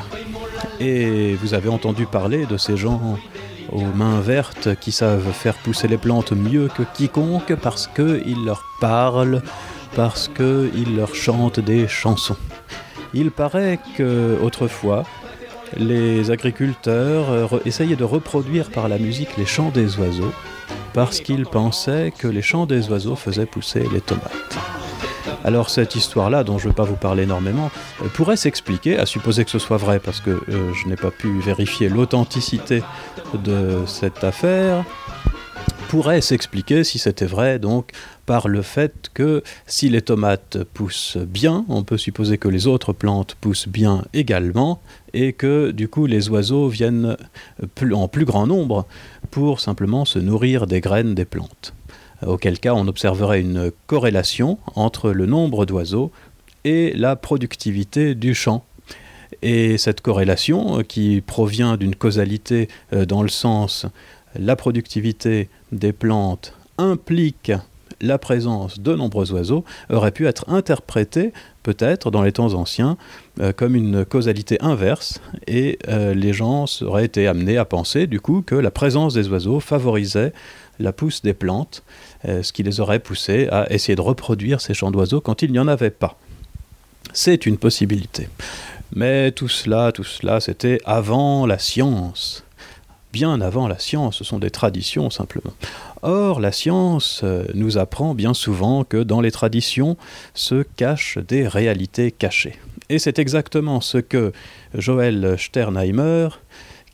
Et 0.80 1.36
vous 1.36 1.54
avez 1.54 1.70
entendu 1.70 2.06
parler 2.06 2.46
de 2.46 2.58
ces 2.58 2.78
gens 2.78 3.18
aux 3.72 3.86
mains 3.86 4.20
vertes 4.20 4.76
qui 4.80 4.92
savent 4.92 5.32
faire 5.32 5.56
pousser 5.56 5.88
les 5.88 5.98
plantes 5.98 6.32
mieux 6.32 6.68
que 6.68 6.84
quiconque 6.94 7.56
parce 7.56 7.88
qu'ils 7.88 8.46
leur 8.46 8.64
parlent, 8.80 9.42
parce 9.96 10.28
qu'ils 10.28 10.96
leur 10.96 11.16
chantent 11.16 11.60
des 11.60 11.88
chansons. 11.88 12.38
Il 13.14 13.32
paraît 13.32 13.80
que 13.98 14.38
autrefois, 14.42 15.04
les 15.76 16.32
agriculteurs 16.32 17.62
essayaient 17.66 17.96
de 17.96 18.04
reproduire 18.04 18.70
par 18.70 18.88
la 18.88 18.98
musique 18.98 19.38
les 19.38 19.46
chants 19.46 19.70
des 19.70 19.98
oiseaux 19.98 20.34
parce 20.94 21.20
qu'ils 21.20 21.46
pensaient 21.46 22.12
que 22.18 22.28
les 22.28 22.42
chants 22.42 22.66
des 22.66 22.90
oiseaux 22.90 23.16
faisaient 23.16 23.46
pousser 23.46 23.86
les 23.94 24.02
tomates. 24.02 24.77
Alors 25.48 25.70
cette 25.70 25.96
histoire-là, 25.96 26.44
dont 26.44 26.58
je 26.58 26.66
ne 26.66 26.72
vais 26.72 26.76
pas 26.76 26.84
vous 26.84 26.98
parler 26.98 27.24
énormément, 27.24 27.72
euh, 28.04 28.10
pourrait 28.10 28.36
s'expliquer, 28.36 29.00
à 29.00 29.06
supposer 29.06 29.46
que 29.46 29.50
ce 29.50 29.60
soit 29.60 29.78
vrai, 29.78 29.98
parce 29.98 30.20
que 30.20 30.32
euh, 30.32 30.74
je 30.74 30.90
n'ai 30.90 30.98
pas 30.98 31.10
pu 31.10 31.40
vérifier 31.40 31.88
l'authenticité 31.88 32.84
de 33.34 33.86
cette 33.86 34.26
affaire, 34.26 34.84
pourrait 35.88 36.20
s'expliquer, 36.20 36.84
si 36.84 37.00
c'était 37.00 37.26
vrai, 37.26 37.60
donc 37.60 37.92
par 38.26 38.50
le 38.50 38.62
fait 38.62 39.10
que 39.14 39.42
si 39.68 39.88
les 39.88 40.02
tomates 40.02 40.66
poussent 40.74 41.16
bien, 41.16 41.64
on 41.70 41.84
peut 41.84 41.98
supposer 41.98 42.38
que 42.38 42.50
les 42.50 42.68
autres 42.68 42.92
plantes 42.92 43.38
poussent 43.40 43.70
bien 43.70 44.04
également, 44.14 44.82
et 45.14 45.32
que 45.32 45.72
du 45.72 45.88
coup 45.88 46.08
les 46.08 46.28
oiseaux 46.28 46.68
viennent 46.68 47.16
plus- 47.74 47.94
en 47.94 48.10
plus 48.10 48.26
grand 48.26 48.48
nombre 48.48 48.86
pour 49.32 49.62
simplement 49.62 50.04
se 50.04 50.20
nourrir 50.20 50.68
des 50.68 50.82
graines 50.82 51.16
des 51.16 51.24
plantes. 51.24 51.74
Auquel 52.26 52.60
cas 52.60 52.74
on 52.74 52.88
observerait 52.88 53.42
une 53.42 53.72
corrélation 53.86 54.58
entre 54.76 55.12
le 55.12 55.26
nombre 55.26 55.66
d'oiseaux 55.66 56.12
et 56.64 56.94
la 56.96 57.16
productivité 57.16 58.16
du 58.16 58.34
champ. 58.34 58.64
Et 59.42 59.78
cette 59.78 60.02
corrélation, 60.02 60.80
euh, 60.80 60.84
qui 60.84 61.22
provient 61.22 61.78
d'une 61.78 61.96
causalité 61.96 62.68
euh, 62.94 63.06
dans 63.06 63.22
le 63.22 63.30
sens 63.30 63.86
la 64.36 64.56
productivité 64.56 65.50
des 65.72 65.94
plantes 65.94 66.54
implique 66.78 67.52
la 68.02 68.18
présence 68.18 68.80
de 68.80 68.94
nombreux 68.94 69.32
oiseaux, 69.32 69.66
aurait 69.90 70.12
pu 70.12 70.28
être 70.28 70.48
interprétée 70.50 71.34
peut-être 71.68 72.12
dans 72.12 72.22
les 72.22 72.32
temps 72.32 72.54
anciens 72.54 72.96
euh, 73.42 73.52
comme 73.52 73.76
une 73.76 74.06
causalité 74.06 74.58
inverse, 74.62 75.20
et 75.48 75.78
euh, 75.90 76.14
les 76.14 76.32
gens 76.32 76.64
auraient 76.80 77.04
été 77.04 77.28
amenés 77.28 77.58
à 77.58 77.66
penser 77.66 78.08
du 78.08 78.22
coup 78.22 78.42
que 78.42 78.56
la 78.56 78.72
présence 78.72 79.14
des 79.14 79.28
oiseaux 79.28 79.60
favorisait 79.60 80.32
la 80.80 80.94
pousse 80.94 81.22
des 81.24 81.34
plantes, 81.34 81.84
euh, 82.26 82.42
ce 82.42 82.54
qui 82.54 82.64
les 82.64 82.80
aurait 82.80 83.00
poussés 83.00 83.50
à 83.52 83.70
essayer 83.70 83.98
de 83.98 84.02
reproduire 84.02 84.62
ces 84.62 84.74
chants 84.74 84.92
d'oiseaux 84.92 85.20
quand 85.20 85.42
il 85.42 85.52
n'y 85.52 85.60
en 85.60 85.68
avait 85.68 85.90
pas. 85.90 86.18
C'est 87.12 87.46
une 87.46 87.58
possibilité. 87.58 88.30
Mais 88.96 89.34
tout 89.34 89.50
cela, 89.50 89.92
tout 89.92 90.06
cela, 90.06 90.40
c'était 90.40 90.80
avant 90.86 91.46
la 91.46 91.60
science. 91.60 92.46
Bien 93.14 93.40
avant 93.42 93.68
la 93.68 93.80
science, 93.80 94.18
ce 94.18 94.24
sont 94.24 94.40
des 94.40 94.52
traditions 94.52 95.10
simplement. 95.10 95.54
Or, 96.02 96.40
la 96.40 96.52
science 96.52 97.22
euh, 97.24 97.46
nous 97.54 97.78
apprend 97.78 98.14
bien 98.14 98.34
souvent 98.34 98.84
que 98.84 99.02
dans 99.02 99.22
les 99.22 99.32
traditions 99.32 99.98
se 100.34 100.64
cachent 100.76 101.18
des 101.18 101.48
réalités 101.48 102.12
cachées. 102.12 102.58
Et 102.90 103.00
c'est 103.00 103.18
exactement 103.20 103.82
ce 103.82 103.98
que 103.98 104.34
Joël 104.74 105.36
Sternheimer, 105.38 106.30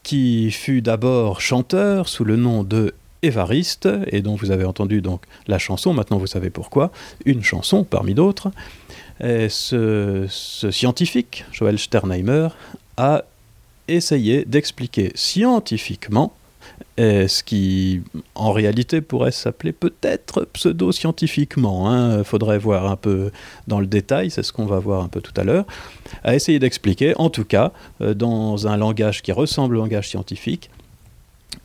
qui 0.04 0.52
fut 0.52 0.82
d'abord 0.82 1.42
chanteur 1.42 2.08
sous 2.08 2.24
le 2.24 2.36
nom 2.36 2.64
de 2.64 2.94
Évariste, 3.22 3.88
et 4.08 4.22
dont 4.22 4.36
vous 4.36 4.52
avez 4.52 4.66
entendu 4.66 5.02
donc 5.02 5.24
la 5.48 5.58
chanson, 5.58 5.94
maintenant 5.94 6.18
vous 6.18 6.28
savez 6.28 6.50
pourquoi, 6.50 6.92
une 7.26 7.42
chanson 7.42 7.86
parmi 7.86 8.14
d'autres, 8.14 8.52
ce, 9.22 10.26
ce 10.28 10.72
scientifique, 10.72 11.46
Joël 11.54 11.80
Sternheimer, 11.80 12.50
a 12.98 13.24
essayé 13.88 14.46
d'expliquer 14.46 15.12
scientifiquement 15.16 16.34
euh, 17.00 17.28
ce 17.28 17.44
qui 17.44 18.02
en 18.36 18.52
réalité 18.52 19.02
pourrait 19.02 19.32
s'appeler 19.32 19.72
peut-être 19.72 20.48
pseudo-scientifiquement, 20.54 22.18
il 22.20 22.24
faudrait 22.24 22.60
voir 22.60 22.90
un 22.92 22.96
peu 22.96 23.32
dans 23.68 23.80
le 23.80 23.88
détail, 23.88 24.30
c'est 24.30 24.44
ce 24.44 24.54
qu'on 24.54 24.66
va 24.66 24.78
voir 24.80 25.04
un 25.04 25.08
peu 25.08 25.20
tout 25.20 25.34
à 25.36 25.44
l'heure, 25.44 25.66
a 26.24 26.36
essayé 26.36 26.60
d'expliquer, 26.60 27.14
en 27.18 27.30
tout 27.30 27.46
cas, 27.46 27.72
euh, 28.02 28.14
dans 28.14 28.68
un 28.68 28.78
langage 28.78 29.24
qui 29.24 29.32
ressemble 29.32 29.76
au 29.76 29.80
langage 29.80 30.10
scientifique, 30.10 30.70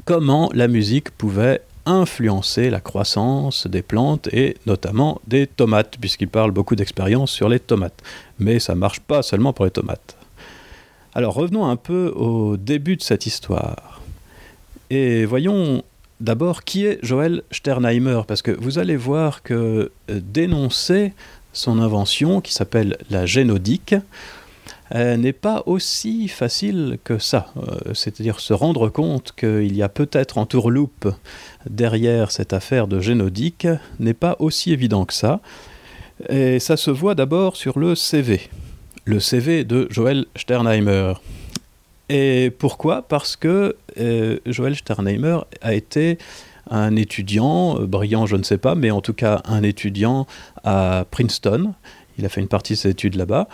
comment 0.06 0.50
la 0.54 0.66
musique 0.66 1.10
pouvait 1.10 1.60
influencer 1.84 2.70
la 2.70 2.80
croissance 2.80 3.66
des 3.66 3.82
plantes 3.82 4.28
et 4.32 4.56
notamment 4.66 5.20
des 5.26 5.46
tomates, 5.46 5.96
puisqu'il 5.98 6.28
parle 6.28 6.50
beaucoup 6.50 6.76
d'expérience 6.76 7.30
sur 7.30 7.48
les 7.48 7.60
tomates. 7.60 8.02
Mais 8.38 8.58
ça 8.58 8.74
marche 8.74 9.00
pas 9.00 9.22
seulement 9.22 9.54
pour 9.54 9.64
les 9.64 9.70
tomates. 9.70 10.17
Alors 11.18 11.34
revenons 11.34 11.66
un 11.66 11.74
peu 11.74 12.12
au 12.14 12.56
début 12.56 12.94
de 12.94 13.02
cette 13.02 13.26
histoire. 13.26 14.00
Et 14.88 15.24
voyons 15.24 15.82
d'abord 16.20 16.62
qui 16.62 16.86
est 16.86 17.00
Joël 17.02 17.42
Sternheimer, 17.50 18.20
parce 18.28 18.40
que 18.40 18.52
vous 18.52 18.78
allez 18.78 18.94
voir 18.94 19.42
que 19.42 19.90
euh, 20.10 20.20
dénoncer 20.22 21.14
son 21.52 21.80
invention, 21.80 22.40
qui 22.40 22.54
s'appelle 22.54 22.98
la 23.10 23.26
génodique, 23.26 23.96
euh, 24.94 25.16
n'est 25.16 25.32
pas 25.32 25.64
aussi 25.66 26.28
facile 26.28 27.00
que 27.02 27.18
ça. 27.18 27.52
Euh, 27.56 27.94
C'est-à-dire 27.94 28.38
se 28.38 28.54
rendre 28.54 28.88
compte 28.88 29.32
qu'il 29.36 29.76
y 29.76 29.82
a 29.82 29.88
peut-être 29.88 30.38
en 30.38 30.46
tourloupe 30.46 31.08
derrière 31.68 32.30
cette 32.30 32.52
affaire 32.52 32.86
de 32.86 33.00
génodique 33.00 33.66
n'est 33.98 34.14
pas 34.14 34.36
aussi 34.38 34.72
évident 34.72 35.04
que 35.04 35.14
ça. 35.14 35.40
Et 36.28 36.60
ça 36.60 36.76
se 36.76 36.92
voit 36.92 37.16
d'abord 37.16 37.56
sur 37.56 37.80
le 37.80 37.96
CV. 37.96 38.48
Le 39.08 39.20
CV 39.20 39.64
de 39.64 39.88
Joël 39.88 40.26
Sternheimer. 40.36 41.14
Et 42.10 42.52
pourquoi? 42.58 43.00
Parce 43.00 43.36
que 43.36 43.74
euh, 43.98 44.38
Joël 44.44 44.76
Sternheimer 44.76 45.38
a 45.62 45.72
été 45.72 46.18
un 46.70 46.94
étudiant, 46.94 47.80
euh, 47.80 47.86
brillant 47.86 48.26
je 48.26 48.36
ne 48.36 48.42
sais 48.42 48.58
pas, 48.58 48.74
mais 48.74 48.90
en 48.90 49.00
tout 49.00 49.14
cas 49.14 49.40
un 49.46 49.62
étudiant 49.62 50.26
à 50.62 51.06
Princeton. 51.10 51.72
Il 52.18 52.26
a 52.26 52.28
fait 52.28 52.42
une 52.42 52.48
partie 52.48 52.74
de 52.74 52.78
ses 52.80 52.90
études 52.90 53.14
là-bas. 53.14 53.48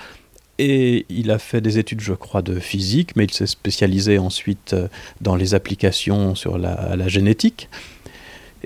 Et 0.58 1.06
il 1.08 1.30
a 1.30 1.38
fait 1.38 1.60
des 1.60 1.78
études, 1.78 2.00
je 2.00 2.14
crois, 2.14 2.42
de 2.42 2.58
physique, 2.58 3.14
mais 3.14 3.26
il 3.26 3.32
s'est 3.32 3.46
spécialisé 3.46 4.18
ensuite 4.18 4.72
euh, 4.72 4.88
dans 5.20 5.36
les 5.36 5.54
applications 5.54 6.34
sur 6.34 6.58
la, 6.58 6.96
la 6.96 7.06
génétique. 7.06 7.68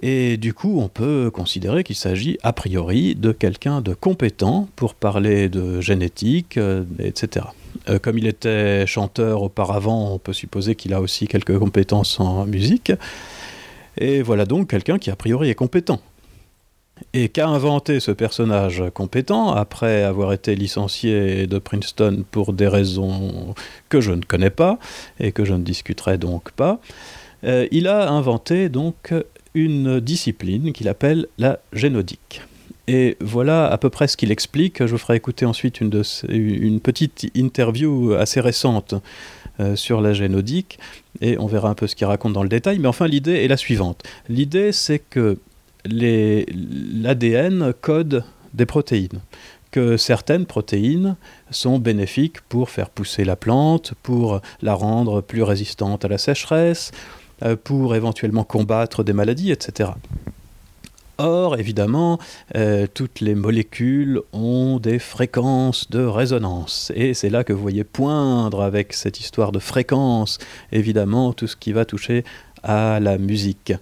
Et 0.03 0.37
du 0.37 0.55
coup, 0.55 0.81
on 0.81 0.89
peut 0.89 1.31
considérer 1.31 1.83
qu'il 1.83 1.97
s'agit 1.97 2.39
a 2.43 2.53
priori 2.53 3.15
de 3.15 3.33
quelqu'un 3.33 3.81
de 3.81 3.95
compétent 3.95 4.69
pour 4.77 4.95
parler 4.95 5.49
de 5.49 5.81
génétique, 5.81 6.57
euh, 6.57 6.85
etc. 6.99 7.47
Euh, 7.89 7.99
comme 7.99 8.19
il 8.19 8.27
était 8.27 8.87
chanteur 8.87 9.43
auparavant, 9.43 10.15
on 10.15 10.19
peut 10.19 10.33
supposer 10.33 10.75
qu'il 10.75 10.95
a 10.95 11.01
aussi 11.01 11.27
quelques 11.27 11.59
compétences 11.59 12.21
en 12.21 12.47
musique. 12.47 12.93
Et 13.97 14.23
voilà 14.23 14.45
donc 14.45 14.71
quelqu'un 14.71 14.99
qui 14.99 15.11
a 15.11 15.17
priori 15.17 15.51
est 15.51 15.55
compétent. 15.55 16.01
Et 17.13 17.29
qu'a 17.29 17.49
inventé 17.49 18.01
ce 18.01 18.11
personnage 18.11 18.83
compétent 18.93 19.53
après 19.53 20.03
avoir 20.03 20.33
été 20.33 20.55
licencié 20.57 21.47
de 21.47 21.59
Princeton 21.59 22.25
pour 22.31 22.53
des 22.53 22.67
raisons 22.67 23.55
que 23.89 24.01
je 24.01 24.13
ne 24.13 24.23
connais 24.23 24.51
pas 24.51 24.79
et 25.21 25.31
que 25.31 25.45
je 25.45 25.55
ne 25.55 25.63
discuterai 25.63 26.19
donc 26.19 26.51
pas 26.53 26.81
euh, 27.45 27.67
Il 27.71 27.87
a 27.89 28.11
inventé 28.11 28.69
donc 28.69 29.15
une 29.55 30.01
discipline 30.01 30.73
qu'il 30.73 30.89
appelle 30.89 31.27
la 31.39 31.61
génodique. 31.73 32.43
Et 32.87 33.17
voilà 33.21 33.67
à 33.67 33.77
peu 33.77 33.91
près 33.91 34.09
ce 34.09 34.17
qu'il 34.17 34.33
explique. 34.33 34.85
Je 34.85 34.93
vous 34.93 34.99
ferai 34.99 35.17
écouter 35.17 35.45
ensuite 35.45 35.81
une, 35.81 35.91
petite 36.81 37.31
interview 37.35 38.15
assez 38.15 38.41
récente 38.41 38.95
euh, 39.61 39.77
sur 39.77 40.01
la 40.01 40.15
génodique, 40.15 40.79
et 41.21 41.37
on 41.39 41.47
verra 41.47 41.69
un 41.69 41.75
peu 41.75 41.87
ce 41.87 41.95
qu'il 41.95 42.07
raconte 42.07 42.33
dans 42.33 42.43
le 42.43 42.49
détail. 42.49 42.79
Mais 42.79 42.89
enfin, 42.89 43.07
l'idée 43.07 43.45
est 43.45 43.49
la 43.49 43.59
suivante. 43.59 44.05
L'idée, 44.29 44.73
c'est 44.73 45.01
que 45.01 45.39
l'ADN 45.85 47.75
code 47.81 48.25
des 48.55 48.67
protéines 48.67 49.21
que 49.71 49.97
certaines 49.97 50.47
protéines 50.47 51.17
sont 51.51 51.79
bénéfiques 51.79 52.41
pour 52.49 52.71
faire 52.71 52.91
pousser 52.91 53.25
la 53.25 53.37
plante, 53.37 53.93
pour 54.03 54.41
la 54.63 54.75
rendre 54.75 55.21
plus 55.21 55.43
résistante 55.43 56.05
à 56.05 56.09
la 56.09 56.19
sécheresse, 56.19 56.91
pour 57.65 57.95
éventuellement 57.95 58.45
combattre 58.45 59.05
des 59.05 59.13
maladies, 59.13 59.53
etc. 59.53 59.91
Or, 61.21 61.59
évidemment, 61.59 62.21
euh, 62.55 62.87
toutes 62.93 63.21
les 63.21 63.35
molécules 63.35 64.21
ont 64.33 64.79
des 64.79 65.01
fréquences 65.01 65.91
de 65.91 66.05
résonance. 66.05 66.93
Et 66.95 67.13
c'est 67.13 67.29
là 67.29 67.43
que 67.43 67.53
vous 67.53 67.61
voyez 67.61 67.83
poindre 67.83 68.63
avec 68.63 68.93
cette 68.93 69.19
histoire 69.19 69.51
de 69.51 69.59
fréquence, 69.59 70.39
évidemment, 70.71 71.33
tout 71.33 71.49
ce 71.49 71.57
qui 71.57 71.73
va 71.73 71.85
toucher 71.85 72.23
à 72.63 73.01
la 73.01 73.19
musique. 73.19 73.73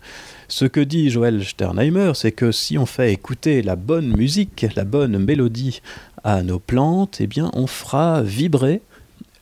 Ce 0.49 0.65
que 0.65 0.81
dit 0.81 1.11
Joël 1.11 1.45
Sternheimer, 1.45 2.13
c'est 2.15 2.33
que 2.33 2.53
si 2.53 2.79
on 2.79 2.87
fait 2.87 3.13
écouter 3.13 3.61
la 3.61 3.77
bonne 3.77 4.17
musique, 4.17 4.65
la 4.75 4.85
bonne 4.85 5.19
mélodie 5.19 5.83
à 6.25 6.43
nos 6.43 6.59
plantes, 6.59 7.19
eh 7.21 7.27
bien 7.27 7.51
on 7.53 7.67
fera 7.67 8.23
vibrer 8.23 8.81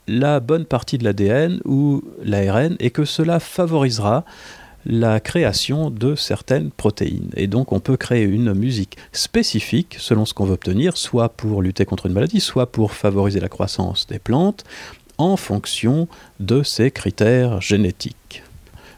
la 0.06 0.40
bonne 0.40 0.64
partie 0.64 0.98
de 0.98 1.04
l'ADN 1.04 1.60
ou 1.64 2.02
l'ARN 2.22 2.76
et 2.80 2.90
que 2.90 3.04
cela 3.04 3.40
favorisera 3.40 4.24
la 4.86 5.18
création 5.20 5.90
de 5.90 6.14
certaines 6.14 6.70
protéines. 6.70 7.30
Et 7.36 7.46
donc 7.46 7.72
on 7.72 7.80
peut 7.80 7.96
créer 7.96 8.24
une 8.24 8.52
musique 8.52 8.98
spécifique 9.12 9.96
selon 9.98 10.24
ce 10.26 10.34
qu'on 10.34 10.44
veut 10.44 10.54
obtenir, 10.54 10.96
soit 10.96 11.30
pour 11.30 11.62
lutter 11.62 11.86
contre 11.86 12.06
une 12.06 12.12
maladie, 12.12 12.40
soit 12.40 12.70
pour 12.70 12.92
favoriser 12.92 13.40
la 13.40 13.48
croissance 13.48 14.06
des 14.06 14.18
plantes, 14.18 14.64
en 15.16 15.36
fonction 15.36 16.08
de 16.40 16.62
ces 16.62 16.90
critères 16.90 17.60
génétiques. 17.60 18.42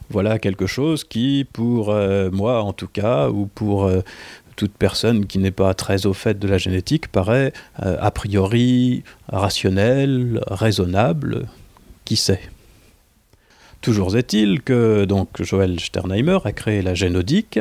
Voilà 0.09 0.39
quelque 0.39 0.67
chose 0.67 1.05
qui, 1.05 1.47
pour 1.53 1.91
euh, 1.91 2.31
moi 2.31 2.63
en 2.63 2.73
tout 2.73 2.89
cas, 2.89 3.29
ou 3.29 3.47
pour 3.47 3.85
euh, 3.85 4.03
toute 4.57 4.73
personne 4.73 5.27
qui 5.27 5.39
n'est 5.39 5.51
pas 5.51 5.75
très 5.75 6.07
au 6.07 6.15
fait 6.15 6.39
de 6.39 6.49
la 6.49 6.59
génétique, 6.59 7.09
paraît 7.09 7.53
euh, 7.85 7.97
a 8.01 8.11
priori 8.11 9.05
rationnel, 9.29 10.41
raisonnable, 10.49 11.47
qui 12.05 12.17
sait? 12.17 12.41
Toujours 13.83 14.17
est-il 14.17 14.63
que 14.63 15.05
donc 15.05 15.43
Joël 15.43 15.79
Sternheimer 15.79 16.39
a 16.45 16.53
créé 16.53 16.83
la 16.83 16.95
génodique 16.95 17.61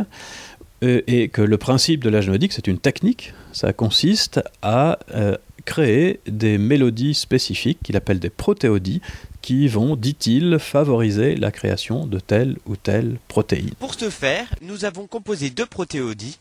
euh, 0.84 1.01
et 1.05 1.29
que 1.29 1.41
le 1.41 1.58
principe 1.58 2.03
de 2.03 2.10
la 2.10 2.21
génodique, 2.21 2.53
c'est 2.53 2.67
une 2.67 2.79
technique. 2.79 3.34
Ça 3.51 3.73
consiste 3.73 4.41
à 4.62 4.97
euh, 5.13 5.38
créer 5.65 6.21
des 6.27 6.58
mélodies 6.58 7.13
spécifiques 7.13 7.79
qu'il 7.84 7.97
appelle 7.97 8.19
des 8.19 8.29
protéodies 8.29 9.01
qui 9.41 9.67
vont, 9.67 9.95
dit-il, 9.95 10.58
favoriser 10.58 11.36
la 11.36 11.51
création 11.51 12.08
de 12.08 12.19
telle 12.19 12.58
ou 12.65 12.75
telle 12.75 13.17
protéine. 13.27 13.71
Pour 13.79 13.93
ce 13.93 14.10
faire, 14.10 14.47
nous 14.62 14.86
avons 14.86 15.05
composé 15.05 15.51
deux 15.51 15.67
protéodies 15.67 16.39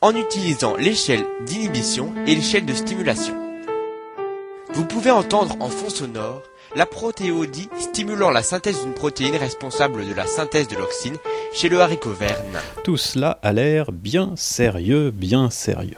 en 0.00 0.14
utilisant 0.14 0.76
l'échelle 0.76 1.24
d'inhibition 1.46 2.12
et 2.26 2.34
l'échelle 2.34 2.66
de 2.66 2.74
stimulation. 2.74 3.34
Vous 4.72 4.84
pouvez 4.84 5.10
entendre 5.10 5.56
en 5.60 5.68
fond 5.68 5.90
sonore 5.90 6.42
la 6.76 6.86
protéodie 6.86 7.68
stimulant 7.78 8.30
la 8.30 8.42
synthèse 8.42 8.82
d'une 8.82 8.94
protéine 8.94 9.36
responsable 9.36 10.08
de 10.08 10.14
la 10.14 10.26
synthèse 10.26 10.68
de 10.68 10.76
l'oxine 10.76 11.16
chez 11.52 11.68
le 11.68 11.80
haricot 11.80 12.12
vert 12.12 12.40
Tout 12.84 12.96
cela 12.96 13.38
a 13.42 13.52
l'air 13.52 13.90
bien 13.90 14.32
sérieux, 14.36 15.10
bien 15.10 15.50
sérieux. 15.50 15.96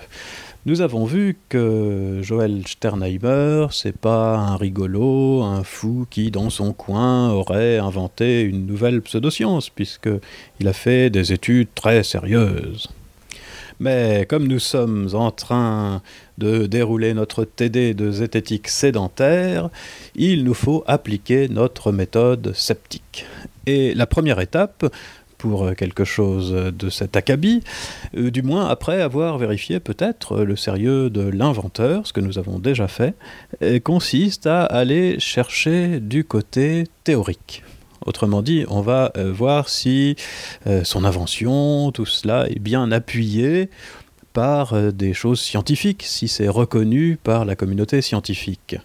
Nous 0.65 0.81
avons 0.81 1.05
vu 1.05 1.37
que 1.49 2.21
Joël 2.23 2.63
Sternheimer, 2.67 3.67
c'est 3.73 3.97
pas 3.97 4.37
un 4.37 4.57
rigolo, 4.57 5.43
un 5.43 5.65
fou 5.65 6.07
qui, 6.09 6.31
dans 6.31 6.51
son 6.51 6.73
coin, 6.73 7.31
aurait 7.31 7.79
inventé 7.79 8.43
une 8.43 8.65
nouvelle 8.65 9.03
pseudoscience, 9.03 9.71
puisqu'il 9.71 10.69
a 10.69 10.73
fait 10.73 11.11
des 11.11 11.33
études 11.33 11.75
très 11.75 12.05
sérieuses. 12.05 12.89
Mais 13.83 14.27
comme 14.29 14.47
nous 14.47 14.61
sommes 14.61 15.09
en 15.13 15.33
train 15.33 16.03
de 16.39 16.67
dérouler 16.67 17.15
notre 17.15 17.45
TD 17.45 17.95
de 17.95 18.13
zététique 18.13 18.69
sédentaire, 18.69 19.71
il 20.15 20.45
nous 20.45 20.55
faut 20.55 20.85
appliquer 20.87 21.49
notre 21.49 21.91
méthode 21.91 22.53
sceptique. 22.55 23.27
Et 23.67 23.93
la 23.95 24.07
première 24.07 24.39
étape, 24.39 24.87
pour 25.37 25.75
quelque 25.75 26.05
chose 26.05 26.53
de 26.53 26.91
cet 26.91 27.17
acabit, 27.17 27.65
euh, 28.17 28.31
du 28.31 28.43
moins 28.43 28.69
après 28.69 29.03
avoir 29.03 29.37
vérifié 29.37 29.81
peut-être 29.81 30.45
le 30.45 30.55
sérieux 30.55 31.11
de 31.11 31.23
l'inventeur, 31.23 32.07
ce 32.07 32.13
que 32.13 32.21
nous 32.21 32.39
avons 32.39 32.61
déjà 32.61 32.87
fait, 32.87 33.17
euh, 33.63 33.81
consiste 33.81 34.47
à 34.47 34.63
aller 34.63 35.19
chercher 35.19 35.99
du 35.99 36.23
côté 36.23 36.85
théorique. 37.03 37.65
Autrement 38.07 38.43
dit, 38.43 38.65
on 38.69 38.81
va 38.81 39.13
euh, 39.17 39.33
voir 39.33 39.69
si 39.69 40.17
euh, 40.67 40.85
son 40.85 41.05
invention, 41.05 41.93
tout 41.93 42.07
cela 42.07 42.47
est 42.49 42.59
bien 42.59 42.91
appuyé 42.93 43.71
par 44.33 44.73
euh, 44.73 44.91
des 44.91 45.15
choses 45.15 45.41
scientifiques, 45.41 46.03
si 46.05 46.29
c'est 46.29 46.49
reconnu 46.49 47.19
par 47.23 47.45
la 47.45 47.57
communauté 47.57 48.03
scientifique. 48.03 48.77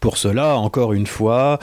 Pour 0.00 0.18
cela, 0.18 0.56
encore 0.56 0.92
une 0.92 1.06
fois, 1.06 1.58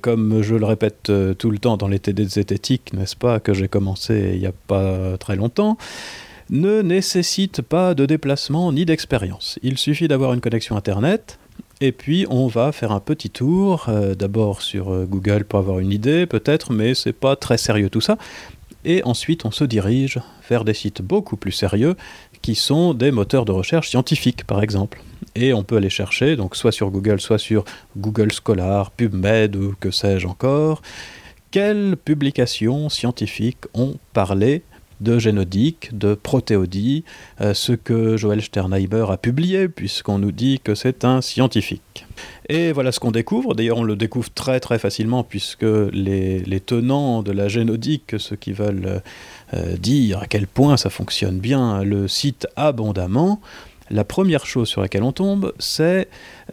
comme 0.00 0.42
je 0.42 0.54
le 0.54 0.64
répète 0.64 1.10
tout 1.38 1.50
le 1.50 1.58
temps 1.58 1.76
dans 1.76 1.88
les 1.88 1.98
TD 1.98 2.24
de 2.24 2.28
zététique, 2.28 2.92
n'est-ce 2.92 3.16
pas, 3.16 3.40
que 3.40 3.52
j'ai 3.52 3.68
commencé 3.68 4.32
il 4.34 4.40
n'y 4.40 4.46
a 4.46 4.52
pas 4.66 5.16
très 5.18 5.34
longtemps, 5.34 5.76
ne 6.50 6.82
nécessite 6.82 7.62
pas 7.62 7.94
de 7.94 8.06
déplacement 8.06 8.72
ni 8.72 8.84
d'expérience. 8.84 9.58
Il 9.62 9.78
suffit 9.78 10.08
d'avoir 10.08 10.34
une 10.34 10.40
connexion 10.40 10.76
Internet, 10.76 11.38
et 11.80 11.92
puis 11.92 12.26
on 12.28 12.46
va 12.48 12.72
faire 12.72 12.92
un 12.92 13.00
petit 13.00 13.30
tour, 13.30 13.86
euh, 13.88 14.14
d'abord 14.14 14.62
sur 14.62 14.92
euh, 14.92 15.04
Google 15.04 15.44
pour 15.44 15.58
avoir 15.58 15.78
une 15.78 15.92
idée 15.92 16.26
peut-être, 16.26 16.72
mais 16.72 16.94
c'est 16.94 17.12
pas 17.12 17.36
très 17.36 17.58
sérieux 17.58 17.90
tout 17.90 18.00
ça. 18.00 18.18
Et 18.84 19.02
ensuite 19.04 19.44
on 19.44 19.50
se 19.50 19.64
dirige 19.64 20.20
vers 20.48 20.64
des 20.64 20.74
sites 20.74 21.02
beaucoup 21.02 21.36
plus 21.36 21.52
sérieux 21.52 21.94
qui 22.42 22.54
sont 22.54 22.94
des 22.94 23.10
moteurs 23.10 23.44
de 23.44 23.52
recherche 23.52 23.90
scientifiques 23.90 24.44
par 24.44 24.62
exemple. 24.62 25.02
Et 25.34 25.52
on 25.52 25.62
peut 25.62 25.76
aller 25.76 25.90
chercher, 25.90 26.36
donc 26.36 26.56
soit 26.56 26.72
sur 26.72 26.90
Google, 26.90 27.20
soit 27.20 27.38
sur 27.38 27.64
Google 27.96 28.30
Scholar, 28.32 28.90
PubMed 28.90 29.56
ou 29.56 29.74
que 29.78 29.90
sais-je 29.90 30.26
encore, 30.26 30.82
quelles 31.50 31.96
publications 31.96 32.88
scientifiques 32.88 33.64
ont 33.74 33.94
parlé 34.12 34.62
de 35.00 35.18
génodique, 35.18 35.96
de 35.96 36.14
protéodie, 36.14 37.04
euh, 37.40 37.54
ce 37.54 37.72
que 37.72 38.16
Joël 38.16 38.42
Sternheimer 38.42 39.06
a 39.10 39.16
publié, 39.16 39.68
puisqu'on 39.68 40.18
nous 40.18 40.32
dit 40.32 40.60
que 40.62 40.74
c'est 40.74 41.04
un 41.04 41.20
scientifique. 41.20 42.06
Et 42.48 42.72
voilà 42.72 42.92
ce 42.92 43.00
qu'on 43.00 43.10
découvre, 43.10 43.54
d'ailleurs 43.54 43.78
on 43.78 43.84
le 43.84 43.96
découvre 43.96 44.30
très 44.30 44.60
très 44.60 44.78
facilement, 44.78 45.22
puisque 45.22 45.62
les, 45.62 46.62
tenants 46.64 47.22
de 47.22 47.32
la 47.32 47.48
génodique, 47.48 48.16
ceux 48.18 48.36
qui 48.36 48.52
veulent 48.52 49.02
euh, 49.54 49.76
dire 49.76 50.20
à 50.20 50.26
quel 50.26 50.46
point 50.46 50.76
ça 50.76 50.90
fonctionne 50.90 51.38
bien, 51.38 51.82
le 51.82 52.08
citent 52.08 52.48
abondamment. 52.56 53.40
La 53.90 54.04
première 54.04 54.44
chose 54.44 54.68
sur 54.68 54.82
laquelle 54.82 55.02
on 55.02 55.12
tombe, 55.12 55.54
c'est 55.58 56.08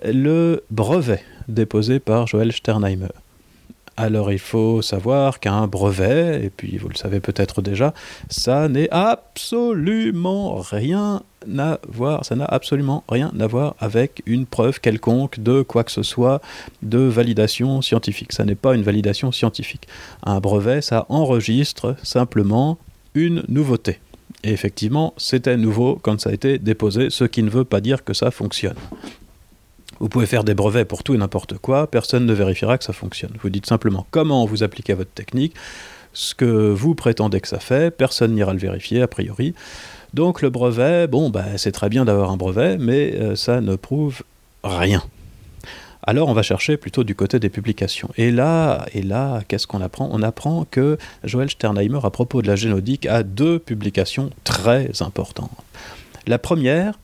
le 0.06 0.64
brevet 0.72 1.22
déposé 1.48 2.00
par 2.00 2.28
Joël 2.28 2.52
Sternheimer. 2.54 3.10
Alors 3.98 4.32
il 4.32 4.40
faut 4.40 4.82
savoir 4.82 5.40
qu'un 5.40 5.68
brevet, 5.68 6.44
et 6.44 6.50
puis 6.50 6.78
vous 6.78 6.90
le 6.90 6.96
savez 6.96 7.22
peut-être 7.22 7.62
déjà, 7.62 7.94
ça 8.30 8.68
n'est 8.68 8.90
absolument 8.92 10.56
rien 10.56 11.22
à 11.58 11.80
voir, 11.88 12.26
ça 12.26 12.36
n'a 12.36 12.46
absolument 12.46 13.06
rien 13.08 13.32
à 13.40 13.48
voir 13.48 13.76
avec 13.80 14.22
une 14.26 14.46
preuve 14.46 14.82
quelconque 14.82 15.40
de 15.40 15.62
quoi 15.62 15.86
que 15.86 15.92
ce 15.92 16.04
soit 16.04 16.42
de 16.82 17.00
validation 17.00 17.82
scientifique. 17.82 18.34
Ça 18.34 18.44
n'est 18.44 18.56
pas 18.56 18.76
une 18.76 18.84
validation 18.84 19.32
scientifique. 19.32 19.88
Un 20.24 20.40
brevet, 20.40 20.82
ça 20.82 21.06
enregistre 21.08 21.96
simplement 22.04 22.78
une 23.14 23.44
nouveauté. 23.48 24.00
Et 24.44 24.52
effectivement, 24.52 25.14
c'était 25.18 25.56
nouveau 25.56 25.98
quand 26.02 26.20
ça 26.20 26.32
a 26.32 26.34
été 26.34 26.60
déposé, 26.60 27.10
ce 27.10 27.24
qui 27.24 27.44
ne 27.44 27.50
veut 27.50 27.64
pas 27.64 27.80
dire 27.80 28.04
que 28.04 28.14
ça 28.14 28.30
fonctionne. 28.30 28.76
Vous 30.00 30.10
pouvez 30.10 30.26
faire 30.26 30.44
des 30.44 30.54
brevets 30.54 30.88
pour 30.88 31.04
tout 31.04 31.14
et 31.14 31.18
n'importe 31.18 31.58
quoi, 31.58 31.88
personne 31.88 32.26
ne 32.26 32.34
vérifiera 32.34 32.78
que 32.78 32.84
ça 32.84 32.94
fonctionne. 32.94 33.32
Vous 33.42 33.50
dites 33.50 33.66
simplement 33.66 34.06
comment 34.12 34.46
vous 34.46 34.64
appliquez 34.64 34.94
votre 34.94 35.12
technique, 35.12 35.54
ce 36.14 36.36
que 36.36 36.46
vous 36.46 36.96
prétendez 36.96 37.42
que 37.42 37.48
ça 37.48 37.60
fait, 37.60 37.92
personne 37.92 38.34
n'ira 38.34 38.54
le 38.54 38.60
vérifier 38.60 39.02
a 39.02 39.08
priori. 39.08 39.54
Donc 40.14 40.42
le 40.42 40.50
brevet, 40.50 41.08
bon, 41.08 41.30
bah, 41.30 41.58
c'est 41.58 41.72
très 41.72 41.90
bien 41.90 42.06
d'avoir 42.06 42.32
un 42.32 42.38
brevet, 42.38 42.78
mais 42.78 43.14
euh, 43.16 43.36
ça 43.36 43.62
ne 43.62 43.76
prouve 43.76 44.24
rien. 44.64 45.04
Alors 46.08 46.30
on 46.30 46.34
va 46.34 46.44
chercher 46.44 46.78
plutôt 46.78 47.04
du 47.04 47.16
côté 47.16 47.40
des 47.40 47.50
publications. 47.50 48.10
Et 48.16 48.32
là, 48.32 48.86
et 48.94 49.02
là 49.02 49.42
qu'est-ce 49.48 49.66
qu'on 49.66 49.82
apprend? 49.82 50.08
On 50.12 50.22
apprend 50.22 50.66
que 50.70 50.98
Joël 51.24 51.50
Sternheimer, 51.50 52.00
à 52.04 52.12
propos 52.12 52.42
de 52.44 52.48
la 52.48 52.56
génodique, 52.56 53.08
a 53.08 53.24
deux 53.24 53.58
publications 53.58 54.30
très 54.44 55.02
importantes. 55.02 55.50
La 56.28 56.38
première 56.38 57.00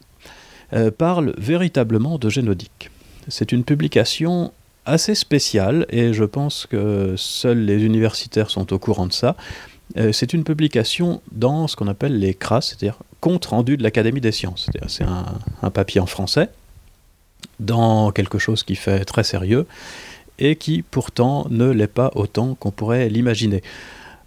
euh, 0.73 0.91
parle 0.91 1.33
véritablement 1.37 2.17
de 2.17 2.29
génodique. 2.29 2.89
C'est 3.27 3.51
une 3.51 3.63
publication 3.63 4.51
assez 4.85 5.15
spéciale, 5.15 5.85
et 5.89 6.13
je 6.13 6.23
pense 6.23 6.65
que 6.65 7.15
seuls 7.17 7.65
les 7.65 7.83
universitaires 7.83 8.49
sont 8.49 8.73
au 8.73 8.79
courant 8.79 9.05
de 9.05 9.13
ça. 9.13 9.35
Euh, 9.97 10.11
c'est 10.11 10.33
une 10.33 10.43
publication 10.43 11.21
dans 11.31 11.67
ce 11.67 11.75
qu'on 11.75 11.87
appelle 11.87 12.17
les 12.17 12.33
CRAS, 12.33 12.61
c'est-à-dire 12.61 12.97
compte 13.19 13.45
rendu 13.45 13.77
de 13.77 13.83
l'Académie 13.83 14.21
des 14.21 14.31
sciences. 14.31 14.69
C'est 14.87 15.03
un, 15.03 15.25
un, 15.61 15.69
papier 15.69 16.01
en 16.01 16.05
français, 16.05 16.49
dans 17.59 18.11
quelque 18.11 18.39
chose 18.39 18.63
qui 18.63 18.75
fait 18.75 19.05
très 19.05 19.23
sérieux, 19.23 19.67
et 20.39 20.55
qui 20.55 20.81
pourtant 20.81 21.45
ne 21.49 21.69
l'est 21.69 21.87
pas 21.87 22.11
autant 22.15 22.55
qu'on 22.55 22.71
pourrait 22.71 23.09
l'imaginer. 23.09 23.61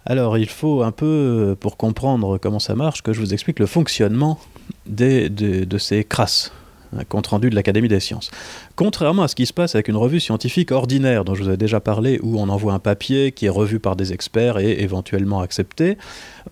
Alors 0.05 0.37
il 0.37 0.47
faut 0.47 0.83
un 0.83 0.91
peu, 0.91 1.57
pour 1.59 1.77
comprendre 1.77 2.37
comment 2.37 2.59
ça 2.59 2.75
marche, 2.75 3.01
que 3.01 3.11
je 3.11 3.19
vous 3.19 3.33
explique 3.33 3.59
le 3.59 3.65
fonctionnement 3.65 4.39
de, 4.87 5.77
ces 5.77 6.03
CRAS, 6.03 6.51
un 6.97 7.03
compte 7.03 7.27
rendu 7.27 7.49
de 7.49 7.55
l'Académie 7.55 7.87
des 7.87 7.99
sciences. 7.99 8.31
Contrairement 8.75 9.23
à 9.23 9.27
ce 9.27 9.35
qui 9.35 9.45
se 9.45 9.53
passe 9.53 9.75
avec 9.75 9.87
une 9.87 9.97
revue 9.97 10.19
scientifique 10.19 10.71
ordinaire 10.71 11.25
dont 11.25 11.35
je 11.35 11.43
vous 11.43 11.49
ai 11.49 11.57
déjà 11.57 11.79
parlé, 11.79 12.19
où 12.23 12.39
on 12.39 12.49
envoie 12.49 12.73
un 12.73 12.79
papier 12.79 13.31
qui 13.31 13.47
est 13.47 13.49
revu 13.49 13.79
par 13.79 13.95
des 13.95 14.13
experts 14.13 14.57
et 14.59 14.81
éventuellement 14.81 15.41
accepté, 15.41 15.97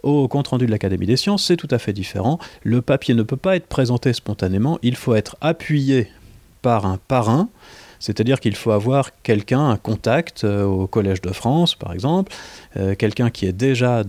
au 0.01 0.27
compte 0.27 0.49
rendu 0.49 0.65
de 0.65 0.71
l'Académie 0.71 1.05
des 1.05 1.17
sciences, 1.17 1.45
c'est 1.45 1.57
tout 1.57 1.67
à 1.71 1.79
fait 1.79 1.93
différent. 1.93 2.39
Le 2.63 2.81
papier 2.81 3.13
ne 3.13 3.23
peut 3.23 3.37
pas 3.37 3.55
être 3.55 3.67
présenté 3.67 4.13
spontanément, 4.13 4.79
il 4.81 4.95
faut 4.95 5.15
être 5.15 5.37
appuyé 5.41 6.09
par 6.61 6.85
un 6.85 6.97
parrain, 7.07 7.49
c'est-à-dire 8.03 8.41
qu'il 8.41 8.57
faut 8.57 8.71
avoir 8.71 9.11
quelqu'un, 9.23 9.69
un 9.69 9.77
contact 9.77 10.43
euh, 10.43 10.65
au 10.65 10.87
Collège 10.87 11.21
de 11.21 11.31
France, 11.31 11.73
par 11.73 11.93
exemple, 11.93 12.33
euh, 12.75 12.95
quelqu'un 12.95 13.29
qui 13.29 13.45
est 13.45 13.53
déjà 13.53 14.03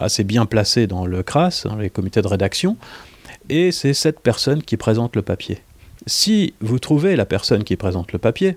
assez 0.00 0.24
bien 0.24 0.46
placé 0.46 0.88
dans 0.88 1.06
le 1.06 1.22
CRAS, 1.22 1.64
les 1.78 1.90
comités 1.90 2.22
de 2.22 2.26
rédaction, 2.26 2.76
et 3.48 3.70
c'est 3.70 3.94
cette 3.94 4.18
personne 4.18 4.64
qui 4.64 4.76
présente 4.76 5.14
le 5.14 5.22
papier. 5.22 5.58
Si 6.06 6.54
vous 6.60 6.80
trouvez 6.80 7.14
la 7.14 7.24
personne 7.24 7.62
qui 7.62 7.76
présente 7.76 8.10
le 8.10 8.18
papier, 8.18 8.56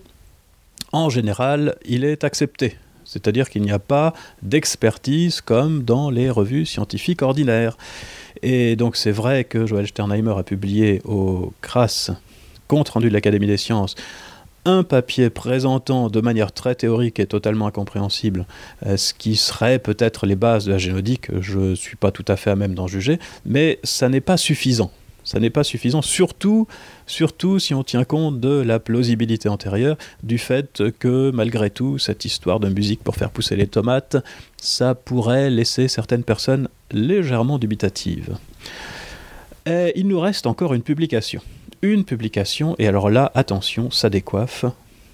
en 0.92 1.12
général, 1.12 1.76
il 1.86 2.04
est 2.04 2.24
accepté. 2.24 2.78
C'est-à-dire 3.06 3.48
qu'il 3.48 3.62
n'y 3.62 3.72
a 3.72 3.78
pas 3.78 4.16
d'expertise 4.42 5.40
comme 5.40 5.84
dans 5.84 6.10
les 6.10 6.32
revues 6.32 6.66
scientifiques 6.66 7.22
ordinaires. 7.22 7.78
Et 8.42 8.76
donc 8.76 8.96
c'est 8.96 9.12
vrai 9.12 9.44
que 9.44 9.68
Joël 9.68 9.86
Sternheimer 9.86 10.34
a 10.36 10.42
publié 10.42 11.00
au 11.06 11.54
CRAS 11.62 12.10
compte 12.74 12.90
rendu 12.90 13.10
de 13.10 13.14
l'Académie 13.14 13.46
des 13.46 13.58
sciences, 13.58 13.94
un 14.66 14.82
papier 14.82 15.30
présentant 15.30 16.10
de 16.10 16.22
manière 16.22 16.52
très 16.52 16.74
théorique 16.74 17.20
et 17.20 17.28
totalement 17.28 17.68
incompréhensible 17.68 18.48
euh, 18.88 18.98
ce 18.98 19.14
qui 19.14 19.36
serait 19.36 19.78
peut-être 19.78 20.26
les 20.26 20.36
bases 20.36 20.66
de 20.66 20.72
la 20.72 20.80
génodique, 20.80 21.28
je 21.40 21.60
ne 21.60 21.76
suis 21.76 21.98
pas 21.98 22.10
tout 22.10 22.26
à 22.28 22.36
fait 22.36 22.50
à 22.50 22.56
même 22.56 22.74
d'en 22.74 22.88
juger, 22.88 23.20
mais 23.46 23.78
ça 23.84 24.10
n'est 24.10 24.22
pas 24.22 24.38
suffisant. 24.38 24.92
Ça 25.24 25.40
n'est 25.40 25.52
pas 25.52 25.64
suffisant, 25.64 26.02
surtout, 26.02 26.68
surtout 27.06 27.60
si 27.60 27.76
on 27.76 27.84
tient 27.84 28.06
compte 28.06 28.40
de 28.40 28.60
la 28.62 28.80
plausibilité 28.80 29.50
antérieure, 29.50 29.96
du 30.24 30.40
fait 30.40 30.82
que 30.98 31.30
malgré 31.30 31.70
tout, 31.70 32.00
cette 32.00 32.26
histoire 32.26 32.60
de 32.60 32.70
musique 32.70 33.04
pour 33.04 33.18
faire 33.18 33.30
pousser 33.30 33.56
les 33.56 33.68
tomates, 33.68 34.18
ça 34.58 34.96
pourrait 34.96 35.52
laisser 35.52 35.88
certaines 35.88 36.24
personnes 36.24 36.70
légèrement 36.92 37.60
dubitatives. 37.60 38.36
Et 39.68 39.94
il 39.96 40.08
nous 40.08 40.20
reste 40.20 40.48
encore 40.48 40.74
une 40.74 40.82
publication 40.82 41.42
une 41.84 42.06
publication, 42.06 42.76
et 42.80 42.88
alors 42.88 43.10
là, 43.10 43.32
attention, 43.36 43.92
ça 43.92 44.10
décoiffe, 44.10 44.66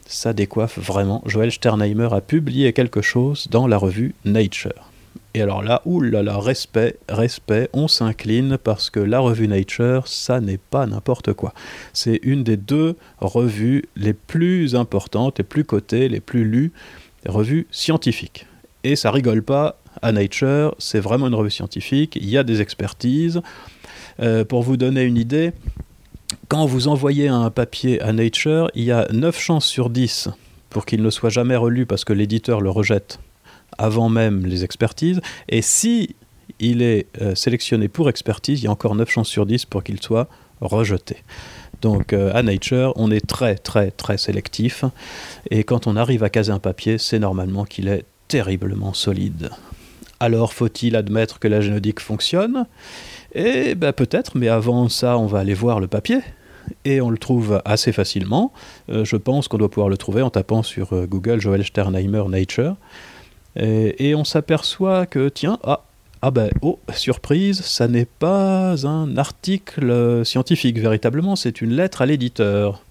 ça 0.05 0.33
décoiffe 0.33 0.77
vraiment. 0.77 1.21
Joël 1.25 1.51
Sternheimer 1.51 2.09
a 2.11 2.21
publié 2.21 2.71
quelque 2.73 3.01
chose 3.01 3.47
dans 3.49 3.67
la 3.67 3.77
revue 3.77 4.13
Nature. 4.23 4.91
Et 5.33 5.41
alors 5.41 5.63
là, 5.63 5.81
oulala, 5.85 6.37
respect, 6.37 6.97
respect, 7.09 7.69
on 7.73 7.87
s'incline 7.87 8.57
parce 8.57 8.89
que 8.89 8.99
la 8.99 9.19
revue 9.19 9.47
Nature, 9.47 10.07
ça 10.07 10.39
n'est 10.39 10.59
pas 10.59 10.85
n'importe 10.85 11.33
quoi. 11.33 11.53
C'est 11.91 12.19
une 12.23 12.43
des 12.43 12.57
deux 12.57 12.95
revues 13.19 13.85
les 13.95 14.13
plus 14.13 14.75
importantes, 14.75 15.39
les 15.39 15.43
plus 15.43 15.63
cotées, 15.63 16.07
les 16.07 16.19
plus 16.19 16.45
lues, 16.45 16.71
revues 17.27 17.67
scientifiques. 17.71 18.45
Et 18.83 18.95
ça 18.95 19.11
rigole 19.11 19.41
pas 19.41 19.79
à 20.03 20.11
Nature, 20.11 20.75
c'est 20.77 20.99
vraiment 20.99 21.27
une 21.27 21.35
revue 21.35 21.51
scientifique, 21.51 22.15
il 22.15 22.29
y 22.29 22.37
a 22.37 22.43
des 22.43 22.61
expertises. 22.61 23.41
Euh, 24.21 24.43
pour 24.43 24.63
vous 24.63 24.75
donner 24.75 25.03
une 25.03 25.17
idée, 25.17 25.53
quand 26.47 26.65
vous 26.65 26.87
envoyez 26.87 27.27
un 27.27 27.49
papier 27.49 28.01
à 28.01 28.13
Nature, 28.13 28.69
il 28.75 28.83
y 28.83 28.91
a 28.91 29.07
9 29.11 29.39
chances 29.39 29.65
sur 29.65 29.89
10 29.89 30.29
pour 30.69 30.85
qu'il 30.85 31.01
ne 31.01 31.09
soit 31.09 31.29
jamais 31.29 31.55
relu 31.55 31.85
parce 31.85 32.05
que 32.05 32.13
l'éditeur 32.13 32.61
le 32.61 32.69
rejette 32.69 33.19
avant 33.77 34.09
même 34.09 34.45
les 34.45 34.63
expertises. 34.63 35.21
Et 35.47 35.61
si 35.61 36.15
il 36.59 36.81
est 36.81 37.07
euh, 37.21 37.35
sélectionné 37.35 37.87
pour 37.87 38.09
expertise, 38.09 38.61
il 38.61 38.65
y 38.65 38.67
a 38.67 38.71
encore 38.71 38.95
9 38.95 39.09
chances 39.09 39.29
sur 39.29 39.45
10 39.45 39.65
pour 39.65 39.83
qu'il 39.83 40.01
soit 40.01 40.27
rejeté. 40.61 41.17
Donc 41.81 42.13
euh, 42.13 42.31
à 42.33 42.43
Nature, 42.43 42.93
on 42.95 43.09
est 43.11 43.25
très 43.25 43.55
très 43.55 43.91
très 43.91 44.17
sélectif. 44.17 44.83
Et 45.49 45.63
quand 45.63 45.87
on 45.87 45.95
arrive 45.95 46.23
à 46.23 46.29
caser 46.29 46.51
un 46.51 46.59
papier, 46.59 46.97
c'est 46.97 47.19
normalement 47.19 47.65
qu'il 47.65 47.87
est 47.87 48.05
terriblement 48.27 48.93
solide. 48.93 49.49
Alors 50.19 50.53
faut-il 50.53 50.95
admettre 50.95 51.39
que 51.39 51.47
la 51.47 51.61
génodique 51.61 52.01
fonctionne? 52.01 52.65
Et 53.33 53.75
ben 53.75 53.93
peut-être, 53.93 54.37
mais 54.37 54.47
avant 54.47 54.89
ça, 54.89 55.17
on 55.17 55.27
va 55.27 55.39
aller 55.39 55.53
voir 55.53 55.79
le 55.79 55.87
papier. 55.87 56.19
Et 56.85 57.01
on 57.01 57.09
le 57.09 57.17
trouve 57.17 57.61
assez 57.65 57.91
facilement. 57.91 58.51
Euh, 58.89 59.03
je 59.05 59.15
pense 59.15 59.47
qu'on 59.47 59.57
doit 59.57 59.69
pouvoir 59.69 59.89
le 59.89 59.97
trouver 59.97 60.21
en 60.21 60.29
tapant 60.29 60.63
sur 60.63 60.93
euh, 60.93 61.05
Google 61.07 61.39
Joel 61.39 61.63
Sternheimer 61.63 62.23
Nature. 62.29 62.75
Et, 63.55 64.15
on 64.15 64.23
s'aperçoit 64.23 65.05
que, 65.05 65.27
tiens, 65.27 65.57
ah, 65.63 65.83
ah 66.21 66.31
ben, 66.31 66.49
oh, 66.61 66.79
surprise, 66.93 67.61
ça 67.61 67.89
n'est 67.89 68.05
pas 68.05 68.87
un 68.87 69.17
article 69.17 70.23
scientifique 70.23 70.79
véritablement, 70.79 71.35
c'est 71.35 71.59
une 71.59 71.71
lettre 71.71 72.01
à 72.01 72.05
l'éditeur. 72.05 72.83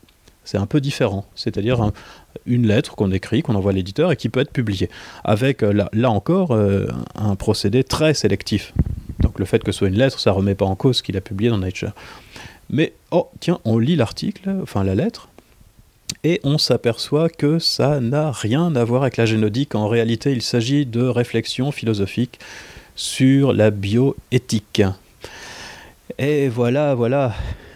C'est 0.44 0.58
un 0.58 0.66
peu 0.66 0.82
différent, 0.82 1.24
c'est-à-dire 1.36 1.80
un, 1.80 1.92
une 2.44 2.66
lettre 2.66 2.96
qu'on 2.96 3.12
écrit, 3.12 3.42
qu'on 3.42 3.54
envoie 3.54 3.70
à 3.70 3.74
l'éditeur 3.74 4.12
et 4.12 4.16
qui 4.16 4.28
peut 4.28 4.40
être 4.40 4.52
publiée, 4.52 4.90
avec 5.24 5.62
euh, 5.62 5.86
là, 5.90 6.10
encore 6.10 6.52
un 6.52 7.34
procédé 7.36 7.82
très 7.82 8.12
sélectif. 8.12 8.74
Le 9.38 9.44
fait 9.44 9.62
que 9.62 9.72
ce 9.72 9.78
soit 9.78 9.88
une 9.88 9.98
lettre, 9.98 10.20
ça 10.20 10.32
remet 10.32 10.54
pas 10.54 10.66
en 10.66 10.74
cause 10.74 10.98
ce 10.98 11.02
qu'il 11.02 11.16
a 11.16 11.20
publié 11.20 11.50
dans 11.50 11.58
Nature. 11.58 11.92
Mais, 12.70 12.92
oh, 13.10 13.28
tiens, 13.40 13.60
on 13.64 13.78
lit 13.78 13.96
l'article, 13.96 14.50
enfin 14.62 14.84
la 14.84 14.94
lettre, 14.94 15.28
et 16.24 16.40
on 16.42 16.58
s'aperçoit 16.58 17.28
que 17.28 17.58
ça 17.58 18.00
n'a 18.00 18.32
rien 18.32 18.74
à 18.76 18.84
voir 18.84 19.02
avec 19.02 19.16
la 19.16 19.26
génodique. 19.26 19.74
En 19.74 19.88
réalité, 19.88 20.32
il 20.32 20.42
s'agit 20.42 20.84
de 20.84 21.02
réflexions 21.02 21.70
philosophiques 21.70 22.38
sur 22.96 23.52
la 23.52 23.70
bioéthique. 23.70 24.82
Et 26.18 26.48
voilà, 26.48 26.94
voilà. 26.94 27.34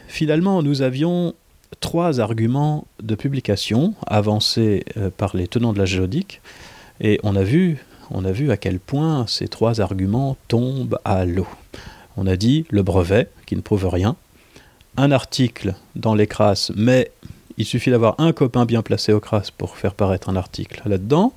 Finalement, 0.09 0.62
nous 0.62 0.83
avions 0.83 1.35
trois 1.81 2.20
arguments 2.20 2.87
de 3.03 3.14
publication 3.14 3.94
avancés 4.07 4.85
euh, 4.96 5.11
par 5.16 5.37
les 5.37 5.48
tenants 5.48 5.72
de 5.72 5.79
la 5.79 5.85
géodique, 5.85 6.40
et 7.01 7.18
on 7.22 7.35
a 7.37 7.42
vu, 7.42 7.85
on 8.10 8.24
a 8.24 8.32
vu 8.32 8.50
à 8.50 8.56
quel 8.56 8.78
point 8.78 9.26
ces 9.26 9.48
trois 9.48 9.80
arguments 9.80 10.36
tombent 10.48 10.98
à 11.04 11.24
l'eau. 11.24 11.46
On 12.16 12.26
a 12.26 12.36
dit 12.36 12.66
le 12.70 12.82
brevet, 12.82 13.28
qui 13.46 13.56
ne 13.56 13.60
prouve 13.60 13.86
rien, 13.88 14.16
un 14.96 15.10
article 15.10 15.74
dans 15.96 16.14
les 16.14 16.26
crasses, 16.26 16.72
mais 16.76 17.10
il 17.56 17.64
suffit 17.64 17.90
d'avoir 17.90 18.14
un 18.18 18.32
copain 18.32 18.64
bien 18.64 18.82
placé 18.82 19.12
au 19.12 19.20
CRAS 19.20 19.50
pour 19.56 19.76
faire 19.76 19.94
paraître 19.94 20.28
un 20.28 20.36
article 20.36 20.82
là-dedans, 20.86 21.32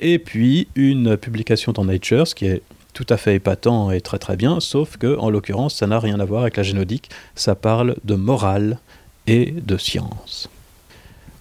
et 0.00 0.18
puis 0.18 0.68
une 0.74 1.16
publication 1.16 1.72
dans 1.72 1.84
Nature, 1.84 2.26
ce 2.26 2.34
qui 2.34 2.46
est 2.46 2.62
tout 2.94 3.06
à 3.08 3.16
fait 3.16 3.36
épatant 3.36 3.90
et 3.90 4.00
très 4.00 4.18
très 4.18 4.36
bien, 4.36 4.60
sauf 4.60 4.96
que 4.96 5.16
en 5.18 5.30
l'occurrence 5.30 5.76
ça 5.76 5.86
n'a 5.86 5.98
rien 5.98 6.20
à 6.20 6.24
voir 6.24 6.42
avec 6.42 6.56
la 6.56 6.62
génodique, 6.62 7.10
ça 7.34 7.54
parle 7.54 7.96
de 8.04 8.14
morale, 8.14 8.78
et 9.26 9.52
de 9.52 9.76
science. 9.76 10.48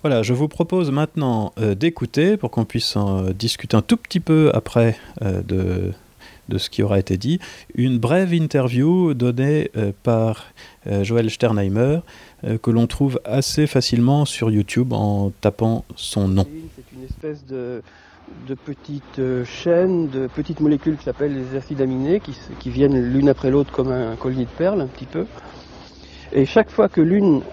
Voilà, 0.04 0.24
je 0.24 0.34
vous 0.34 0.48
propose 0.48 0.90
maintenant 0.90 1.54
euh, 1.60 1.76
d'écouter, 1.76 2.36
pour 2.36 2.50
qu'on 2.50 2.66
puisse 2.66 2.96
en 2.96 3.30
discuter 3.30 3.78
un 3.78 3.84
tout 3.84 3.98
petit 3.98 4.20
peu 4.20 4.50
après 4.56 4.98
euh, 5.22 5.44
de, 5.44 5.92
de, 6.50 6.58
ce 6.58 6.72
qui 6.72 6.82
aura 6.82 6.98
été 6.98 7.18
dit, 7.18 7.40
une 7.76 8.00
brève 8.00 8.34
interview 8.34 9.14
donnée 9.14 9.70
euh, 9.78 9.92
par 10.02 10.46
euh, 10.88 11.04
Joël 11.04 11.30
Sternheimer, 11.30 12.00
euh, 12.44 12.58
que 12.58 12.72
l'on 12.72 12.88
trouve 12.88 13.22
assez 13.26 13.68
facilement 13.68 14.26
sur 14.26 14.50
YouTube 14.50 14.92
en 14.92 15.32
tapant 15.40 15.86
son 15.96 16.28
nom. 16.28 16.48
C'est 16.76 16.98
une 16.98 17.04
espèce 17.04 17.46
de, 17.46 17.84
de 18.48 18.56
petite 18.56 19.22
chaîne, 19.46 20.10
de 20.10 20.26
petites 20.26 20.62
molécules 20.62 20.98
qui 20.98 21.04
s'appellent 21.04 21.36
les 21.36 21.56
acides 21.56 21.80
aminés, 21.80 22.22
qui, 22.22 22.36
qui 22.60 22.72
viennent 22.72 23.00
l'une 23.00 23.30
après 23.30 23.52
l'autre 23.52 23.72
comme 23.72 23.92
un 23.92 24.16
collier 24.16 24.46
de 24.46 24.58
perles, 24.58 24.82
un 24.82 24.88
petit 24.88 25.06
peu. 25.06 25.28
Et 26.34 26.48
chaque 26.48 26.72
fois 26.72 26.90
que 26.90 27.02
l'une 27.02 27.44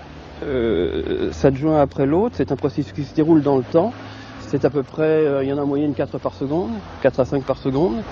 euh, 0.42 1.33
s'adjoint 1.33 1.81
après 1.81 2.07
l'autre. 2.07 2.35
C'est 2.37 2.53
un 2.53 2.57
processus 2.57 2.92
qui 2.92 3.05
se 3.05 3.14
déroule 3.14 3.42
dans 3.42 3.57
le 3.57 3.64
temps. 3.64 3.92
c'est 4.40 4.64
à 4.64 4.70
peu 4.70 4.83
près, 4.83 5.03
euh, 5.03 5.42
il 5.42 5.48
y 5.48 5.53
en 5.53 5.59
a 5.59 5.62
en 5.62 5.66
moyenne 5.66 5.94
4 5.94 6.18
par 6.18 6.35
seconde, 6.35 6.70
4 7.03 7.20
à 7.20 7.24
5 7.24 7.44
par 7.44 7.59
seconde, 7.59 8.03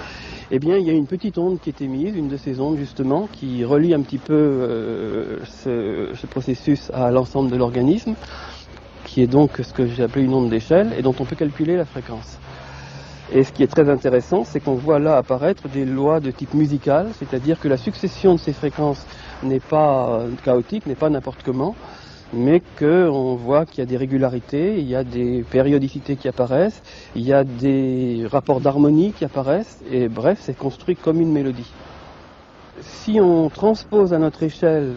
eh 0.51 0.59
bien, 0.59 0.77
il 0.77 0.87
y 0.87 0.91
a 0.91 0.93
une 0.93 1.07
petite 1.07 1.39
onde 1.39 1.61
qui 1.61 1.71
est 1.71 1.81
émise, 1.81 2.15
une 2.15 2.29
de 2.29 2.37
ces 2.37 2.61
ondes 2.61 2.77
justement, 2.77 3.29
qui 3.33 3.65
relie 3.65 3.95
un 3.95 4.03
petit 4.03 4.19
peu 4.19 4.35
euh, 4.35 5.39
ce, 5.45 6.11
ce 6.15 6.27
processus 6.27 6.91
à 6.95 7.11
l'ensemble 7.11 7.51
de 7.51 7.57
l'organisme, 7.57 8.15
qui 9.05 9.23
est 9.23 9.27
donc 9.27 9.61
ce 9.63 9.73
que 9.73 9.87
j'ai 9.87 10.03
appelé 10.03 10.25
une 10.25 10.35
onde 10.35 10.51
d'échelle, 10.51 10.93
et 10.99 11.03
dont 11.03 11.15
on 11.19 11.25
peut 11.25 11.37
calculer 11.37 11.77
la 11.77 11.85
fréquence. 11.85 12.39
Et 13.33 13.43
ce 13.43 13.51
qui 13.51 13.65
est 13.65 13.67
très 13.67 13.91
intéressant, 13.91 14.45
c'est 14.45 14.61
qu'on 14.61 14.75
voit 14.77 15.01
là 15.01 15.17
apparaître 15.17 15.69
des 15.69 15.85
lois 15.85 16.21
de 16.21 16.31
type 16.31 16.55
musical, 16.55 17.09
c'est-à-dire 17.19 17.59
que 17.59 17.67
la 17.67 17.77
succession 17.77 18.35
de 18.35 18.39
ces 18.39 18.53
fréquences 18.53 19.05
n'est 19.43 19.59
pas 19.61 20.21
euh, 20.21 20.29
chaotique, 20.45 20.87
n'est 20.87 20.95
pas 20.95 21.11
n'importe 21.11 21.43
comment, 21.45 21.75
mais 22.33 22.63
qu'on 22.79 23.35
voit 23.37 23.67
qu'il 23.67 23.79
y 23.79 23.83
a 23.83 23.87
des 23.87 23.97
régularités, 23.97 24.79
il 24.79 24.89
y 24.89 24.97
a 24.97 25.05
des 25.05 25.45
périodicités 25.49 26.17
qui 26.17 26.29
apparaissent, 26.29 26.83
il 27.15 27.23
y 27.23 27.33
a 27.33 27.45
des 27.45 28.25
rapports 28.31 28.61
d'harmonie 28.61 29.13
qui 29.13 29.25
apparaissent, 29.25 29.81
et 29.91 30.09
bref, 30.09 30.39
c'est 30.41 30.57
construit 30.57 30.97
comme 30.97 31.21
une 31.21 31.33
mélodie. 31.33 31.71
Si 32.81 33.21
on 33.21 33.49
transpose 33.49 34.13
à 34.13 34.19
notre 34.19 34.43
échelle 34.43 34.95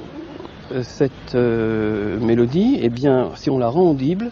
euh, 0.72 0.84
cette 0.84 1.36
euh, 1.36 2.20
mélodie, 2.20 2.80
eh 2.82 2.90
bien, 2.90 3.32
si 3.36 3.50
on 3.50 3.58
la 3.58 3.70
rend 3.70 3.92
audible, 3.92 4.32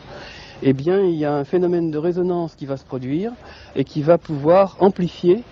eh 0.64 0.74
bien, 0.74 1.00
il 1.02 1.16
y 1.16 1.26
a 1.26 1.34
un 1.34 1.44
phénomène 1.44 1.92
de 1.92 1.98
résonance 1.98 2.56
qui 2.56 2.66
va 2.66 2.78
se 2.78 2.84
produire 2.84 3.32
et 3.76 3.84
qui 3.84 4.02
va 4.02 4.18
pouvoir 4.18 4.76
amplifier 4.80 5.44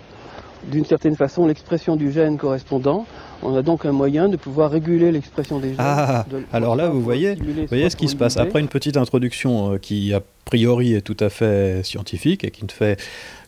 d'une 0.70 0.84
certaine 0.84 1.16
façon 1.16 1.46
l'expression 1.46 1.96
du 1.96 2.10
gène 2.12 2.36
correspondant. 2.38 3.06
On 3.42 3.54
a 3.54 3.62
donc 3.62 3.84
un 3.84 3.92
moyen 3.92 4.28
de 4.28 4.36
pouvoir 4.36 4.70
réguler 4.70 5.12
l'expression 5.12 5.58
des 5.58 5.68
gènes. 5.68 5.76
Ah, 5.78 6.24
de- 6.30 6.42
alors 6.52 6.74
là, 6.74 6.88
vous 6.88 7.00
voyez, 7.02 7.34
Vous 7.34 7.66
voyez 7.68 7.90
ce 7.90 7.96
qui 7.96 8.08
se 8.08 8.16
passe 8.16 8.36
après 8.36 8.60
une 8.60 8.68
petite 8.68 8.96
introduction 8.96 9.72
euh, 9.74 9.78
qui 9.78 10.12
a 10.14 10.20
priori 10.44 10.94
est 10.94 11.02
tout 11.02 11.16
à 11.20 11.28
fait 11.28 11.84
scientifique 11.84 12.44
et 12.44 12.50
qui 12.50 12.64
ne 12.64 12.70
fait 12.70 12.98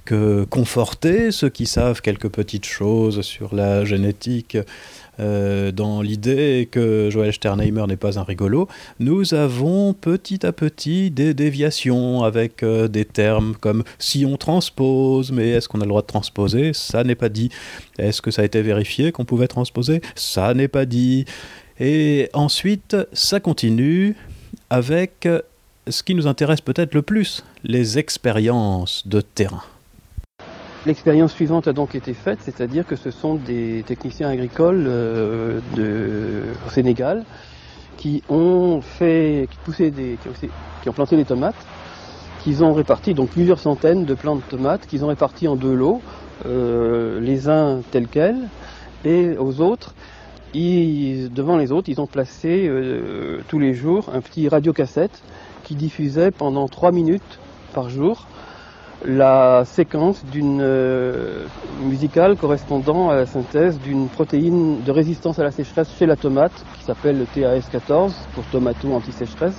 que 0.08 0.44
conforter 0.44 1.30
ceux 1.32 1.50
qui 1.50 1.66
savent 1.66 2.00
quelques 2.00 2.30
petites 2.30 2.64
choses 2.64 3.20
sur 3.20 3.54
la 3.54 3.84
génétique 3.84 4.56
euh, 5.20 5.70
dans 5.70 6.00
l'idée 6.00 6.66
que 6.70 7.10
Joël 7.10 7.30
Sternheimer 7.30 7.84
n'est 7.86 7.98
pas 7.98 8.18
un 8.18 8.22
rigolo, 8.22 8.68
nous 9.00 9.34
avons 9.34 9.92
petit 9.92 10.46
à 10.46 10.52
petit 10.52 11.10
des 11.10 11.34
déviations 11.34 12.22
avec 12.22 12.62
euh, 12.62 12.88
des 12.88 13.04
termes 13.04 13.54
comme 13.60 13.84
si 13.98 14.24
on 14.24 14.38
transpose, 14.38 15.30
mais 15.30 15.50
est-ce 15.50 15.68
qu'on 15.68 15.82
a 15.82 15.84
le 15.84 15.90
droit 15.90 16.00
de 16.00 16.06
transposer? 16.06 16.72
Ça 16.72 17.04
n'est 17.04 17.14
pas 17.14 17.28
dit. 17.28 17.50
Est-ce 17.98 18.22
que 18.22 18.30
ça 18.30 18.40
a 18.40 18.44
été 18.46 18.62
vérifié 18.62 19.12
qu'on 19.12 19.26
pouvait 19.26 19.46
transposer? 19.46 20.00
Ça 20.14 20.54
n'est 20.54 20.68
pas 20.68 20.86
dit. 20.86 21.26
Et 21.80 22.30
ensuite, 22.32 22.96
ça 23.12 23.40
continue 23.40 24.16
avec 24.70 25.26
euh, 25.26 25.42
ce 25.86 26.02
qui 26.02 26.14
nous 26.14 26.26
intéresse 26.26 26.62
peut-être 26.62 26.94
le 26.94 27.02
plus, 27.02 27.44
les 27.62 27.98
expériences 27.98 29.06
de 29.06 29.20
terrain. 29.20 29.64
L'expérience 30.88 31.34
suivante 31.34 31.68
a 31.68 31.74
donc 31.74 31.94
été 31.94 32.14
faite, 32.14 32.38
c'est-à-dire 32.40 32.86
que 32.86 32.96
ce 32.96 33.10
sont 33.10 33.34
des 33.34 33.84
techniciens 33.86 34.30
agricoles 34.30 34.86
euh, 34.88 35.60
au 36.66 36.70
Sénégal 36.70 37.26
qui 37.98 38.22
ont 38.30 38.80
fait, 38.80 39.50
qui 39.66 39.90
des, 39.90 40.16
qui 40.80 40.88
ont, 40.88 40.92
planté 40.94 41.16
des 41.16 41.26
tomates, 41.26 41.66
qu'ils 42.42 42.64
ont 42.64 42.72
réparti 42.72 43.12
donc 43.12 43.28
plusieurs 43.28 43.58
centaines 43.58 44.06
de 44.06 44.14
plants 44.14 44.36
de 44.36 44.40
tomates, 44.40 44.86
qu'ils 44.86 45.04
ont 45.04 45.08
répartis 45.08 45.46
en 45.46 45.56
deux 45.56 45.74
lots, 45.74 46.00
euh, 46.46 47.20
les 47.20 47.50
uns 47.50 47.82
tels 47.90 48.08
quels, 48.08 48.48
et 49.04 49.36
aux 49.36 49.60
autres, 49.60 49.94
devant 50.54 51.58
les 51.58 51.70
autres, 51.70 51.90
ils 51.90 52.00
ont 52.00 52.06
placé 52.06 52.66
euh, 52.66 53.40
tous 53.48 53.58
les 53.58 53.74
jours 53.74 54.08
un 54.14 54.22
petit 54.22 54.48
radiocassette 54.48 55.22
qui 55.64 55.74
diffusait 55.74 56.30
pendant 56.30 56.66
trois 56.66 56.92
minutes 56.92 57.38
par 57.74 57.90
jour 57.90 58.26
la 59.04 59.64
séquence 59.64 60.24
d'une 60.26 60.60
euh, 60.60 61.44
musicale 61.82 62.36
correspondant 62.36 63.10
à 63.10 63.16
la 63.16 63.26
synthèse 63.26 63.78
d'une 63.80 64.08
protéine 64.08 64.82
de 64.82 64.90
résistance 64.90 65.38
à 65.38 65.44
la 65.44 65.50
sécheresse 65.50 65.88
chez 65.98 66.06
la 66.06 66.16
tomate 66.16 66.52
qui 66.78 66.84
s'appelle 66.84 67.18
le 67.18 67.24
TAS14 67.24 68.12
pour 68.34 68.44
tomato 68.46 68.92
anti-sécheresse. 68.92 69.56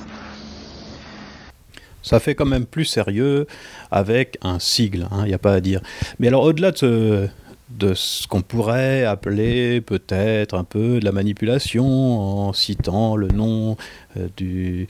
Ça 2.01 2.19
fait 2.19 2.35
quand 2.35 2.45
même 2.45 2.65
plus 2.65 2.85
sérieux 2.85 3.45
avec 3.91 4.37
un 4.41 4.59
sigle, 4.59 5.07
il 5.19 5.25
n'y 5.25 5.33
a 5.33 5.39
pas 5.39 5.53
à 5.53 5.59
dire. 5.59 5.81
Mais 6.19 6.27
alors 6.27 6.43
au-delà 6.43 6.71
de 6.71 6.77
ce, 6.77 7.27
de 7.69 7.93
ce 7.93 8.27
qu'on 8.27 8.41
pourrait 8.41 9.03
appeler 9.03 9.79
peut-être 9.81 10.55
un 10.55 10.63
peu 10.63 10.99
de 10.99 11.05
la 11.05 11.11
manipulation 11.11 12.47
en 12.47 12.53
citant 12.53 13.15
le 13.15 13.27
nom 13.27 13.77
euh, 14.17 14.27
du 14.37 14.87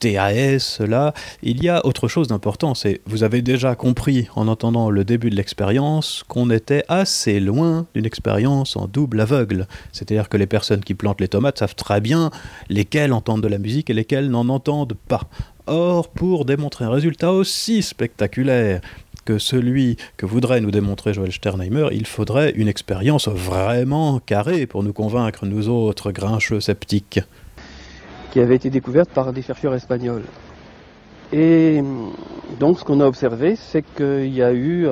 TAS 0.00 0.80
là, 0.80 1.14
il 1.42 1.62
y 1.62 1.68
a 1.68 1.84
autre 1.86 2.08
chose 2.08 2.28
d'important, 2.28 2.74
c'est 2.74 3.00
vous 3.06 3.22
avez 3.22 3.40
déjà 3.40 3.74
compris 3.74 4.28
en 4.34 4.48
entendant 4.48 4.90
le 4.90 5.04
début 5.04 5.30
de 5.30 5.36
l'expérience 5.36 6.22
qu'on 6.28 6.50
était 6.50 6.84
assez 6.88 7.40
loin 7.40 7.86
d'une 7.94 8.06
expérience 8.06 8.76
en 8.76 8.86
double 8.86 9.20
aveugle. 9.20 9.66
C'est-à-dire 9.92 10.28
que 10.28 10.36
les 10.36 10.46
personnes 10.46 10.84
qui 10.84 10.94
plantent 10.94 11.20
les 11.20 11.28
tomates 11.28 11.58
savent 11.58 11.74
très 11.74 12.00
bien 12.00 12.30
lesquelles 12.68 13.12
entendent 13.12 13.42
de 13.42 13.48
la 13.48 13.58
musique 13.58 13.88
et 13.88 13.94
lesquelles 13.94 14.30
n'en 14.30 14.48
entendent 14.48 14.96
pas. 15.08 15.22
Or, 15.66 16.08
pour 16.08 16.44
démontrer 16.44 16.84
un 16.84 16.90
résultat 16.90 17.32
aussi 17.32 17.82
spectaculaire 17.82 18.80
celui 19.38 19.96
que 20.16 20.26
voudrait 20.26 20.60
nous 20.60 20.70
démontrer 20.70 21.14
Joël 21.14 21.32
Sternheimer, 21.32 21.88
il 21.92 22.06
faudrait 22.06 22.50
une 22.50 22.68
expérience 22.68 23.28
vraiment 23.28 24.20
carrée 24.20 24.66
pour 24.66 24.82
nous 24.82 24.92
convaincre, 24.92 25.46
nous 25.46 25.68
autres 25.68 26.12
grincheux 26.12 26.60
sceptiques. 26.60 27.20
qui 28.32 28.38
avait 28.38 28.54
été 28.54 28.70
découverte 28.70 29.10
par 29.10 29.32
des 29.32 29.42
chercheurs 29.42 29.74
espagnols. 29.74 30.22
Et 31.32 31.78
hum, 31.80 32.12
donc 32.58 32.78
ce 32.78 32.84
qu'on 32.84 33.00
a 33.00 33.06
observé, 33.06 33.56
c'est 33.56 33.84
qu'il 33.96 34.34
y 34.34 34.42
a 34.42 34.52
eu, 34.52 34.88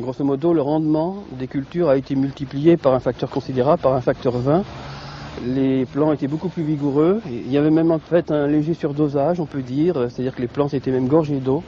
grosso 0.00 0.24
modo, 0.24 0.54
le 0.54 0.62
rendement 0.62 1.24
des 1.38 1.46
cultures 1.46 1.88
a 1.88 1.96
été 1.96 2.14
multiplié 2.14 2.76
par 2.76 2.94
un 2.94 3.00
facteur 3.00 3.28
considérable, 3.28 3.82
par 3.82 3.94
un 3.94 4.00
facteur 4.00 4.38
20. 4.38 4.64
Les 5.46 5.86
plants 5.86 6.12
étaient 6.12 6.28
beaucoup 6.28 6.48
plus 6.48 6.62
vigoureux. 6.62 7.20
Il 7.26 7.50
y 7.50 7.58
avait 7.58 7.70
même 7.70 7.90
en 7.90 7.98
fait 7.98 8.30
un 8.30 8.46
léger 8.46 8.74
surdosage, 8.74 9.40
on 9.40 9.46
peut 9.46 9.62
dire, 9.62 10.06
c'est-à-dire 10.08 10.34
que 10.34 10.40
les 10.40 10.48
plants 10.48 10.68
étaient 10.68 10.90
même 10.90 11.08
gorgés 11.08 11.40
d'eau. 11.40 11.62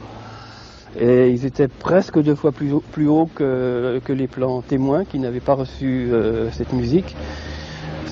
Et 1.01 1.31
ils 1.31 1.45
étaient 1.45 1.69
presque 1.69 2.21
deux 2.21 2.35
fois 2.35 2.53
plus 2.53 2.73
haut, 2.73 2.83
plus 2.93 3.09
haut 3.09 3.29
que, 3.35 4.01
les 4.09 4.27
plants 4.27 4.63
témoins 4.63 5.05
qui 5.05 5.19
n'avaient 5.19 5.41
pas 5.41 5.55
reçu 5.55 6.09
euh, 6.13 6.51
cette 6.53 6.73
musique 6.73 7.17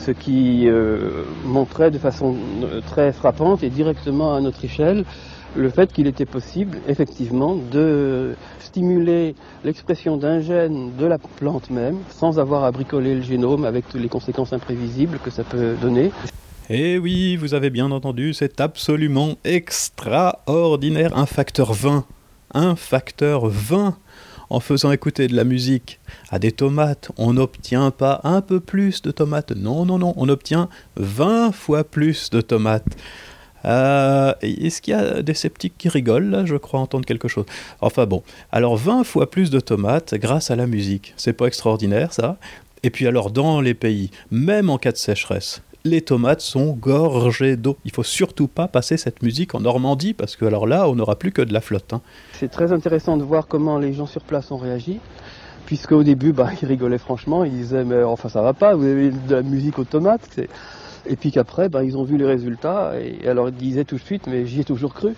ce 0.03 0.11
qui 0.11 0.69
euh, 0.69 1.25
montrait 1.45 1.93
de 1.93 1.99
façon 1.99 2.35
euh, 2.65 2.81
très 2.81 3.13
frappante 3.13 3.63
et 3.63 3.71
directement 3.71 4.35
à 4.35 4.41
notre 4.41 4.65
échelle 4.65 5.05
le 5.55 5.71
fait 5.71 5.93
qu'il 5.93 6.09
était 6.09 6.27
possible 6.27 6.79
effectivement 6.89 7.57
de 7.71 8.35
stimuler 8.59 9.37
l'expression 9.65 10.17
d'un 10.17 10.41
gène 10.41 10.91
de 10.99 11.07
la 11.07 11.19
plante 11.19 11.71
même 11.71 11.99
sans 12.09 12.41
avoir 12.41 12.65
à 12.65 12.73
bricoler 12.73 13.15
le 13.15 13.23
génome 13.23 13.65
avec 13.65 13.89
toutes 13.89 14.01
les 14.01 14.09
conséquences 14.09 14.53
imprévisibles 14.53 15.19
que 15.23 15.31
ça 15.31 15.45
peut 15.45 15.75
donner. 15.81 16.11
Et 16.71 16.99
oui, 16.99 17.37
vous 17.37 17.55
avez 17.55 17.71
bien 17.71 17.91
entendu, 17.91 18.33
c'est 18.33 18.61
absolument 18.61 19.35
extraordinaire. 19.45 21.17
Un 21.17 21.27
facteur 21.27 21.75
20. 21.75 22.07
Un 22.53 22.77
facteur 22.77 23.47
20. 23.47 23.97
En 24.51 24.61
faisant 24.61 24.93
écouter 24.93 25.29
de 25.29 25.35
la 25.35 25.45
musique 25.45 25.99
à 26.29 26.39
des 26.39 26.53
tomates, 26.53 27.11
on 27.17 27.33
n'obtient 27.33 27.91
pas 27.91 28.21
un 28.23 28.43
peu 28.43 28.61
plus 28.61 29.01
de 29.01 29.11
tomates. 29.11 29.53
Non, 29.53 29.87
non, 29.87 29.99
non, 29.99 30.13
on 30.19 30.29
obtient 30.29 30.69
20 30.97 31.53
fois 31.53 31.85
plus 31.85 32.29
de 32.29 32.43
tomates. 32.43 32.85
Euh, 33.65 34.35
Est-ce 34.43 34.83
qu'il 34.83 34.93
y 34.93 34.97
a 34.97 35.23
des 35.23 35.33
sceptiques 35.33 35.79
qui 35.79 35.89
rigolent 35.89 36.29
là 36.29 36.45
Je 36.45 36.57
crois 36.57 36.81
entendre 36.81 37.07
quelque 37.07 37.29
chose? 37.29 37.47
Enfin 37.81 38.05
bon, 38.05 38.23
alors 38.51 38.77
20 38.77 39.05
fois 39.05 39.31
plus 39.31 39.51
de 39.51 39.61
tomates 39.61 40.15
grâce 40.15 40.51
à 40.51 40.57
la 40.57 40.67
musique. 40.67 41.15
C'est 41.17 41.33
pas 41.33 41.47
extraordinaire 41.47 42.13
ça? 42.13 42.37
Et 42.83 42.91
puis 42.91 43.07
alors 43.07 43.31
dans 43.31 43.63
les 43.63 43.75
pays, 43.75 44.11
même 44.31 44.69
en 44.69 44.77
cas 44.77 44.93
de 44.93 44.97
sécheresse, 44.99 45.63
les 45.85 46.01
tomates 46.03 46.41
sont 46.41 46.73
gorgées 46.75 47.57
d'eau. 47.57 47.77
Il 47.85 47.93
faut 47.93 48.03
surtout 48.03 48.49
pas 48.49 48.69
passer 48.69 48.97
cette 48.97 49.23
musique 49.23 49.55
en 49.55 49.61
Normandie 49.61 50.15
parce 50.15 50.37
que 50.37 50.45
alors 50.45 50.67
là, 50.67 50.89
on 50.89 50.95
n'aura 50.95 51.17
plus 51.17 51.33
que 51.33 51.43
de 51.43 51.53
la 51.53 51.61
flotte. 51.61 51.93
hein. 51.93 52.01
C'est 52.33 52.51
très 52.51 52.73
intéressant 52.73 53.17
de 53.17 53.25
voir 53.25 53.47
comment 53.49 53.79
les 53.79 53.93
gens 53.93 54.07
sur 54.07 54.23
place 54.23 54.51
ont 54.51 54.57
réagi. 54.59 55.01
Puisque 55.67 55.93
au 55.93 56.03
début, 56.03 56.33
bah, 56.33 56.51
ils 56.63 56.67
rigolaient 56.69 56.99
franchement, 56.99 57.45
ils 57.45 57.53
disaient 57.53 57.85
mais 57.85 58.03
enfin 58.03 58.29
ça 58.29 58.43
va 58.43 58.53
pas, 58.53 58.75
vous 58.75 58.85
avez 58.85 59.11
de 59.11 59.35
la 59.35 59.43
musique 59.43 59.79
aux 59.79 59.85
tomates. 59.85 60.41
Et 61.07 61.17
puis 61.17 61.33
qu'après, 61.33 61.69
bah, 61.69 61.83
ils 61.83 61.97
ont 61.97 62.05
vu 62.05 62.17
les 62.17 62.27
résultats 62.27 62.93
et 63.01 63.27
alors 63.29 63.49
ils 63.49 63.55
disaient 63.55 63.85
tout 63.85 63.97
de 63.97 64.01
suite 64.03 64.27
mais 64.29 64.47
j'y 64.47 64.61
ai 64.61 64.65
toujours 64.65 64.95
cru. 64.95 65.15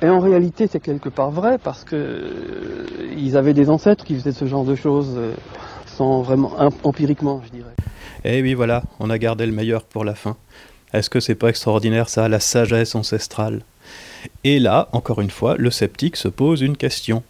Et 0.00 0.08
en 0.08 0.20
réalité, 0.20 0.68
c'est 0.70 0.78
quelque 0.78 1.08
part 1.08 1.32
vrai 1.32 1.58
parce 1.58 1.82
que 1.82 1.96
euh, 1.96 2.86
ils 3.16 3.36
avaient 3.36 3.54
des 3.54 3.68
ancêtres 3.68 4.04
qui 4.04 4.14
faisaient 4.14 4.30
ce 4.30 4.44
genre 4.46 4.64
de 4.64 4.76
choses 4.76 5.14
euh, 5.16 5.32
sans 5.86 6.22
vraiment 6.22 6.52
em- 6.60 6.70
empiriquement, 6.84 7.42
je 7.44 7.50
dirais. 7.50 7.74
Eh 8.30 8.42
oui, 8.42 8.52
voilà, 8.52 8.82
on 9.00 9.08
a 9.08 9.16
gardé 9.16 9.46
le 9.46 9.52
meilleur 9.52 9.84
pour 9.84 10.04
la 10.04 10.14
fin. 10.14 10.36
Est-ce 10.92 11.08
que 11.08 11.18
c'est 11.18 11.34
pas 11.34 11.48
extraordinaire 11.48 12.10
ça, 12.10 12.28
la 12.28 12.40
sagesse 12.40 12.94
ancestrale? 12.94 13.62
Et 14.44 14.58
là, 14.58 14.90
encore 14.92 15.22
une 15.22 15.30
fois, 15.30 15.56
le 15.56 15.70
sceptique 15.70 16.14
se 16.14 16.28
pose 16.28 16.60
une 16.60 16.76
question. 16.76 17.22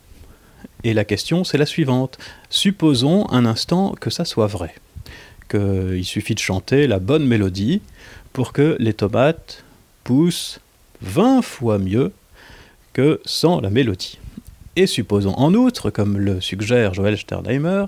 Et 0.83 0.95
la 0.95 1.05
question, 1.05 1.45
c'est 1.45 1.57
la 1.57 1.67
suivante. 1.67 2.19
Supposons 2.51 3.31
un 3.31 3.47
instant 3.47 3.95
que 4.01 4.11
ça 4.11 4.25
soit 4.25 4.49
vrai. 4.49 4.75
Qu'il 5.49 6.05
suffit 6.05 6.35
de 6.35 6.41
chanter 6.41 6.89
la 6.89 6.99
bonne 6.99 7.25
mélodie 7.25 7.81
pour 8.33 8.53
que 8.53 8.75
les 8.81 8.93
tomates 8.93 9.63
poussent 10.03 10.59
20 11.03 11.43
fois 11.43 11.79
mieux 11.79 12.11
que 12.93 13.21
sans 13.25 13.61
la 13.61 13.71
mélodie. 13.71 14.19
Et 14.75 14.89
supposons 14.89 15.35
en 15.35 15.55
outre, 15.55 15.91
comme 15.91 16.19
le 16.19 16.41
suggère 16.41 16.93
Joël 16.93 17.17
Sternheimer, 17.17 17.85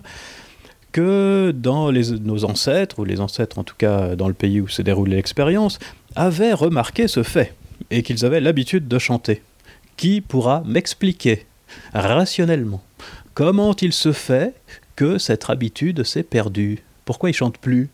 que 0.92 1.53
dans 1.55 1.92
nos 1.92 2.44
ancêtres, 2.44 2.98
ou 2.98 3.05
les 3.05 3.20
ancêtres 3.20 3.59
en 3.59 3.64
tout 3.64 3.76
cas 3.76 4.16
dans 4.16 4.29
le 4.29 4.35
pays 4.35 4.61
où 4.61 4.68
se 4.68 4.83
déroulait 4.83 5.16
l'expérience, 5.16 5.79
avaient 6.16 6.53
remarqué 6.53 7.09
ce 7.09 7.22
fait, 7.22 7.55
et 7.90 8.03
qu'ils 8.03 8.24
avaient 8.24 8.40
l'habitude 8.40 8.88
de 8.88 8.98
chanter. 8.98 9.42
Qui 9.96 10.20
pourra 10.20 10.62
m'expliquer 10.66 11.46
rationnellement 11.94 12.83
comment 13.35 13.74
il 13.81 13.92
se 13.92 14.12
fait 14.12 14.55
que 14.96 15.18
cette 15.18 15.48
habitude 15.48 16.05
s'est 16.05 16.22
perdue? 16.22 16.83
Pourquoi 17.05 17.31
ils 17.31 17.35
chantent 17.35 17.59
plus? 17.59 17.88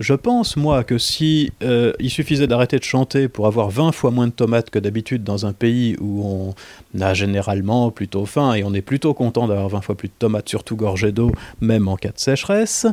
Je 0.00 0.14
pense, 0.14 0.56
moi, 0.56 0.84
que 0.84 0.96
si 0.96 1.52
euh, 1.62 1.92
il 1.98 2.10
suffisait 2.10 2.46
d'arrêter 2.46 2.78
de 2.78 2.84
chanter 2.84 3.26
pour 3.28 3.48
avoir 3.48 3.68
20 3.68 3.90
fois 3.90 4.12
moins 4.12 4.28
de 4.28 4.32
tomates 4.32 4.70
que 4.70 4.78
d'habitude 4.78 5.24
dans 5.24 5.44
un 5.44 5.52
pays 5.52 5.96
où 6.00 6.22
on 6.24 7.00
a 7.00 7.14
généralement 7.14 7.90
plutôt 7.90 8.24
faim 8.24 8.54
et 8.54 8.62
on 8.62 8.74
est 8.74 8.82
plutôt 8.82 9.12
content 9.12 9.48
d'avoir 9.48 9.68
20 9.68 9.80
fois 9.80 9.96
plus 9.96 10.08
de 10.08 10.14
tomates, 10.16 10.48
surtout 10.48 10.76
gorgées 10.76 11.10
d'eau, 11.10 11.32
même 11.60 11.88
en 11.88 11.96
cas 11.96 12.10
de 12.10 12.18
sécheresse, 12.18 12.86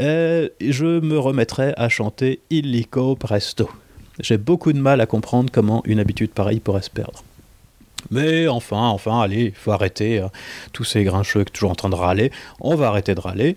euh, 0.00 0.48
je 0.60 1.00
me 1.00 1.16
remettrais 1.16 1.74
à 1.76 1.88
chanter 1.88 2.40
illico 2.50 3.14
presto. 3.14 3.70
J'ai 4.18 4.36
beaucoup 4.36 4.72
de 4.72 4.80
mal 4.80 5.00
à 5.00 5.06
comprendre 5.06 5.50
comment 5.52 5.82
une 5.84 6.00
habitude 6.00 6.32
pareille 6.32 6.60
pourrait 6.60 6.82
se 6.82 6.90
perdre. 6.90 7.22
Mais 8.10 8.48
enfin, 8.48 8.88
enfin, 8.88 9.20
allez, 9.20 9.44
il 9.44 9.54
faut 9.54 9.70
arrêter 9.70 10.18
euh, 10.18 10.26
tous 10.72 10.82
ces 10.82 11.04
grincheux 11.04 11.44
qui 11.44 11.50
sont 11.50 11.52
toujours 11.52 11.70
en 11.70 11.76
train 11.76 11.88
de 11.88 11.94
râler. 11.94 12.32
On 12.60 12.74
va 12.74 12.88
arrêter 12.88 13.14
de 13.14 13.20
râler 13.20 13.56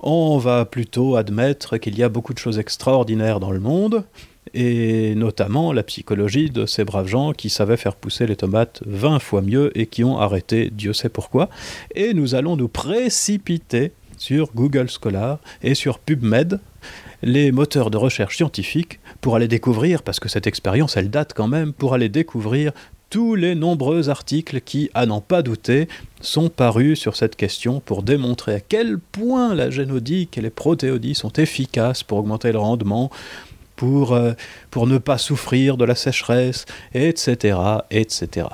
on 0.00 0.38
va 0.38 0.64
plutôt 0.64 1.16
admettre 1.16 1.76
qu'il 1.78 1.98
y 1.98 2.02
a 2.02 2.08
beaucoup 2.08 2.34
de 2.34 2.38
choses 2.38 2.58
extraordinaires 2.58 3.40
dans 3.40 3.50
le 3.50 3.60
monde, 3.60 4.04
et 4.54 5.14
notamment 5.14 5.72
la 5.72 5.82
psychologie 5.82 6.50
de 6.50 6.66
ces 6.66 6.84
braves 6.84 7.06
gens 7.06 7.32
qui 7.32 7.50
savaient 7.50 7.76
faire 7.76 7.94
pousser 7.94 8.26
les 8.26 8.36
tomates 8.36 8.82
20 8.86 9.18
fois 9.18 9.42
mieux 9.42 9.76
et 9.78 9.86
qui 9.86 10.02
ont 10.02 10.18
arrêté 10.18 10.70
Dieu 10.72 10.92
sait 10.92 11.08
pourquoi. 11.08 11.50
Et 11.94 12.14
nous 12.14 12.34
allons 12.34 12.56
nous 12.56 12.68
précipiter 12.68 13.92
sur 14.16 14.50
Google 14.54 14.88
Scholar 14.88 15.38
et 15.62 15.74
sur 15.74 15.98
PubMed, 15.98 16.60
les 17.22 17.52
moteurs 17.52 17.90
de 17.90 17.98
recherche 17.98 18.36
scientifiques, 18.36 18.98
pour 19.20 19.36
aller 19.36 19.48
découvrir, 19.48 20.02
parce 20.02 20.20
que 20.20 20.28
cette 20.28 20.46
expérience 20.46 20.96
elle 20.96 21.10
date 21.10 21.32
quand 21.34 21.48
même, 21.48 21.72
pour 21.72 21.92
aller 21.94 22.08
découvrir 22.08 22.72
tous 23.10 23.34
les 23.34 23.56
nombreux 23.56 24.08
articles 24.08 24.60
qui, 24.60 24.88
à 24.94 25.04
n'en 25.04 25.20
pas 25.20 25.42
douter, 25.42 25.88
sont 26.20 26.48
parus 26.48 26.98
sur 26.98 27.16
cette 27.16 27.36
question 27.36 27.80
pour 27.80 28.04
démontrer 28.04 28.54
à 28.54 28.60
quel 28.60 28.98
point 28.98 29.54
la 29.54 29.70
génodique 29.70 30.38
et 30.38 30.40
les 30.40 30.50
protéodies 30.50 31.16
sont 31.16 31.32
efficaces 31.32 32.04
pour 32.04 32.18
augmenter 32.18 32.52
le 32.52 32.58
rendement, 32.58 33.10
pour, 33.74 34.12
euh, 34.12 34.32
pour 34.70 34.86
ne 34.86 34.98
pas 34.98 35.18
souffrir 35.18 35.76
de 35.76 35.84
la 35.84 35.96
sécheresse, 35.96 36.66
etc. 36.94 37.58
etc. 37.90 38.46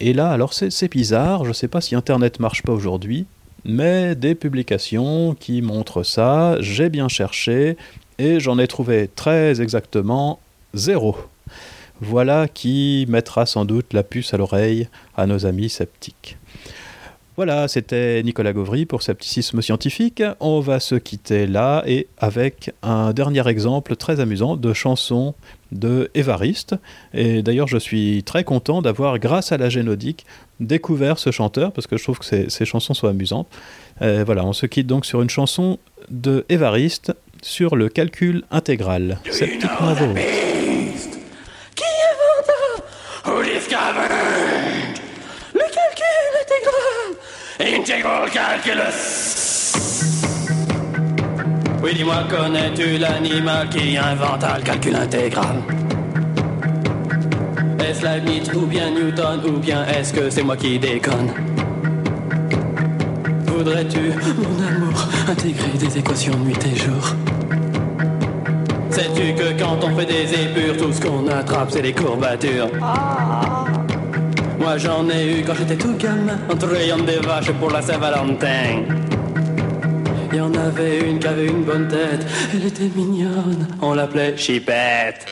Et 0.00 0.14
là, 0.14 0.30
alors 0.30 0.54
c'est 0.54 0.90
bizarre, 0.90 1.44
je 1.44 1.50
ne 1.50 1.54
sais 1.54 1.68
pas 1.68 1.80
si 1.80 1.94
Internet 1.94 2.40
marche 2.40 2.62
pas 2.62 2.72
aujourd'hui, 2.72 3.26
mais 3.64 4.14
des 4.14 4.34
publications 4.34 5.34
qui 5.38 5.60
montrent 5.60 6.02
ça, 6.02 6.56
j'ai 6.60 6.88
bien 6.88 7.08
cherché, 7.08 7.76
et 8.18 8.40
j'en 8.40 8.58
ai 8.58 8.66
trouvé 8.66 9.10
très 9.14 9.60
exactement 9.60 10.38
zéro. 10.74 11.16
Voilà 12.00 12.48
qui 12.48 13.06
mettra 13.08 13.46
sans 13.46 13.64
doute 13.64 13.92
la 13.92 14.02
puce 14.02 14.32
à 14.34 14.36
l'oreille 14.36 14.88
à 15.16 15.26
nos 15.26 15.46
amis 15.46 15.68
sceptiques. 15.68 16.36
Voilà, 17.36 17.68
c'était 17.68 18.22
Nicolas 18.22 18.52
Gauvry 18.52 18.84
pour 18.84 19.02
Scepticisme 19.02 19.62
Scientifique. 19.62 20.22
On 20.40 20.60
va 20.60 20.78
se 20.78 20.94
quitter 20.94 21.46
là 21.46 21.82
et 21.86 22.06
avec 22.18 22.70
un 22.82 23.12
dernier 23.12 23.48
exemple 23.48 23.96
très 23.96 24.20
amusant 24.20 24.56
de 24.56 24.74
chanson 24.74 25.34
de 25.72 26.10
Évariste. 26.14 26.74
Et 27.14 27.42
d'ailleurs, 27.42 27.68
je 27.68 27.78
suis 27.78 28.22
très 28.24 28.44
content 28.44 28.82
d'avoir, 28.82 29.18
grâce 29.18 29.52
à 29.52 29.56
la 29.56 29.70
génodique, 29.70 30.26
découvert 30.58 31.18
ce 31.18 31.30
chanteur 31.30 31.72
parce 31.72 31.86
que 31.86 31.96
je 31.96 32.02
trouve 32.02 32.18
que 32.18 32.26
ses, 32.26 32.50
ses 32.50 32.66
chansons 32.66 32.92
sont 32.92 33.08
amusantes. 33.08 33.48
Euh, 34.02 34.22
voilà, 34.24 34.44
on 34.44 34.52
se 34.52 34.66
quitte 34.66 34.86
donc 34.86 35.06
sur 35.06 35.22
une 35.22 35.30
chanson 35.30 35.78
de 36.10 36.44
Évariste 36.48 37.12
sur 37.42 37.76
le 37.76 37.88
calcul 37.88 38.44
intégral. 38.50 39.18
Sceptiquement 39.30 39.94
vôtre. 39.94 40.20
Qui 41.74 41.84
inventa 42.10 42.52
Who 43.26 43.42
discovered 43.44 44.10
Le 45.54 45.60
calcul 45.60 46.16
intégral 46.42 47.16
Integral 47.62 48.30
calculus. 48.30 49.74
Oui, 51.82 51.94
dis-moi, 51.94 52.24
connais-tu 52.30 52.96
l'animal 52.96 53.68
qui 53.68 53.98
inventa 53.98 54.56
le 54.56 54.62
calcul 54.62 54.96
intégral? 54.96 55.56
Est-ce 57.78 58.02
Leibniz 58.02 58.50
ou 58.54 58.64
bien 58.64 58.90
Newton 58.90 59.42
ou 59.46 59.58
bien 59.58 59.84
est-ce 59.86 60.14
que 60.14 60.30
c'est 60.30 60.42
moi 60.42 60.56
qui 60.56 60.78
déconne? 60.78 61.32
Voudrais-tu, 63.46 64.14
mon 64.38 64.66
amour, 64.66 65.08
intégrer 65.28 65.76
des 65.78 65.98
équations 65.98 66.38
nuit 66.38 66.56
et 66.64 66.76
jour? 66.76 67.14
Sais-tu 68.88 69.34
que 69.34 69.62
quand 69.62 69.84
on 69.84 69.94
fait 69.98 70.06
des 70.06 70.32
épures, 70.32 70.78
tout 70.78 70.92
ce 70.94 71.00
qu'on 71.02 71.28
attrape, 71.28 71.70
c'est 71.70 71.82
les 71.82 71.92
courbatures? 71.92 72.68
Moi 74.60 74.76
j'en 74.76 75.08
ai 75.08 75.38
eu 75.38 75.42
quand 75.42 75.54
j'étais 75.54 75.76
tout 75.76 75.96
gamin, 75.96 76.38
en 76.50 76.54
trayant 76.54 76.98
des 76.98 77.16
vaches 77.16 77.50
pour 77.52 77.70
la 77.70 77.80
Saint-Valentin. 77.80 78.84
Il 80.30 80.38
y 80.38 80.40
en 80.40 80.54
avait 80.54 81.00
une 81.00 81.18
qui 81.18 81.26
avait 81.26 81.46
une 81.46 81.64
bonne 81.64 81.88
tête, 81.88 82.26
elle 82.52 82.66
était 82.66 82.90
mignonne, 82.94 83.66
on 83.80 83.94
l'appelait 83.94 84.36
Chipette. 84.36 85.26